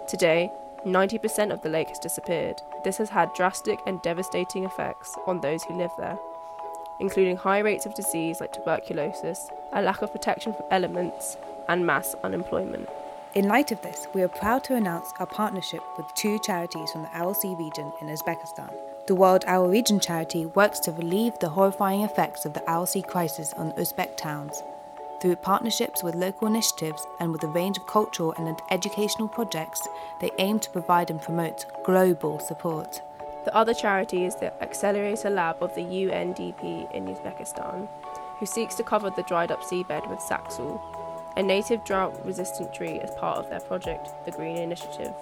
Today, 0.07 0.49
90% 0.85 1.51
of 1.51 1.61
the 1.61 1.69
lake 1.69 1.89
has 1.89 1.99
disappeared. 1.99 2.55
This 2.83 2.97
has 2.97 3.09
had 3.09 3.33
drastic 3.35 3.79
and 3.85 4.01
devastating 4.01 4.63
effects 4.63 5.15
on 5.27 5.41
those 5.41 5.63
who 5.63 5.77
live 5.77 5.91
there, 5.97 6.17
including 6.99 7.37
high 7.37 7.59
rates 7.59 7.85
of 7.85 7.95
disease 7.95 8.39
like 8.41 8.53
tuberculosis, 8.53 9.49
a 9.73 9.81
lack 9.81 10.01
of 10.01 10.11
protection 10.11 10.53
from 10.53 10.65
elements, 10.71 11.37
and 11.69 11.85
mass 11.85 12.15
unemployment. 12.23 12.89
In 13.35 13.47
light 13.47 13.71
of 13.71 13.81
this, 13.81 14.05
we 14.13 14.21
are 14.21 14.27
proud 14.27 14.63
to 14.65 14.75
announce 14.75 15.11
our 15.17 15.25
partnership 15.25 15.81
with 15.97 16.05
two 16.13 16.37
charities 16.45 16.91
from 16.91 17.01
the 17.01 17.17
Aral 17.17 17.33
Sea 17.33 17.55
region 17.55 17.91
in 17.99 18.07
Uzbekistan. 18.07 18.71
The 19.07 19.15
World 19.15 19.43
Aral 19.47 19.69
Region 19.69 19.99
charity 19.99 20.45
works 20.45 20.79
to 20.81 20.91
relieve 20.91 21.39
the 21.39 21.49
horrifying 21.49 22.01
effects 22.03 22.45
of 22.45 22.53
the 22.53 22.69
Aral 22.69 22.85
Sea 22.85 23.01
crisis 23.01 23.51
on 23.53 23.71
Uzbek 23.71 24.17
towns. 24.17 24.61
Through 25.19 25.37
partnerships 25.37 26.03
with 26.03 26.13
local 26.13 26.47
initiatives 26.47 27.07
and 27.19 27.31
with 27.31 27.43
a 27.43 27.47
range 27.47 27.77
of 27.77 27.87
cultural 27.87 28.35
and 28.37 28.55
educational 28.69 29.27
projects, 29.27 29.81
they 30.21 30.29
aim 30.37 30.59
to 30.59 30.69
provide 30.69 31.09
and 31.09 31.19
promote 31.19 31.65
global 31.83 32.39
support. 32.39 33.01
The 33.45 33.55
other 33.55 33.73
charity 33.73 34.25
is 34.25 34.35
the 34.35 34.53
Accelerator 34.61 35.31
Lab 35.31 35.63
of 35.63 35.73
the 35.73 35.81
UNDP 35.81 36.93
in 36.93 37.07
Uzbekistan, 37.07 37.87
who 38.37 38.45
seeks 38.45 38.75
to 38.75 38.83
cover 38.83 39.09
the 39.09 39.23
dried 39.23 39.51
up 39.51 39.63
seabed 39.63 40.07
with 40.07 40.19
saxaul, 40.19 40.79
a 41.35 41.43
native 41.43 41.83
drought 41.83 42.25
resistant 42.25 42.73
tree 42.73 42.99
as 42.99 43.11
part 43.15 43.37
of 43.37 43.49
their 43.49 43.59
project, 43.59 44.09
the 44.25 44.31
Green 44.31 44.57
Initiative. 44.57 45.13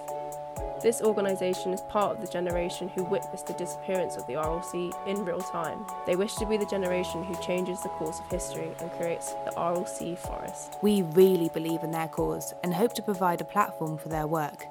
This 0.82 1.00
organisation 1.00 1.72
is 1.72 1.80
part 1.82 2.16
of 2.16 2.20
the 2.20 2.32
generation 2.32 2.88
who 2.88 3.04
witnessed 3.04 3.46
the 3.46 3.52
disappearance 3.52 4.16
of 4.16 4.26
the 4.26 4.34
Aral 4.34 4.62
Sea 4.62 4.90
in 5.06 5.24
real 5.24 5.40
time. 5.40 5.86
They 6.06 6.16
wish 6.16 6.34
to 6.34 6.46
be 6.46 6.56
the 6.56 6.66
generation 6.66 7.22
who 7.22 7.40
changes 7.40 7.80
the 7.82 7.88
course 7.90 8.18
of 8.18 8.28
history 8.28 8.72
and 8.80 8.90
creates 8.92 9.32
the 9.44 9.56
Aral 9.56 9.86
Sea 9.86 10.16
forest. 10.16 10.78
We 10.82 11.02
really 11.02 11.50
believe 11.50 11.84
in 11.84 11.92
their 11.92 12.08
cause 12.08 12.52
and 12.64 12.74
hope 12.74 12.94
to 12.94 13.02
provide 13.02 13.40
a 13.40 13.44
platform 13.44 13.96
for 13.96 14.08
their 14.08 14.26
work. 14.26 14.66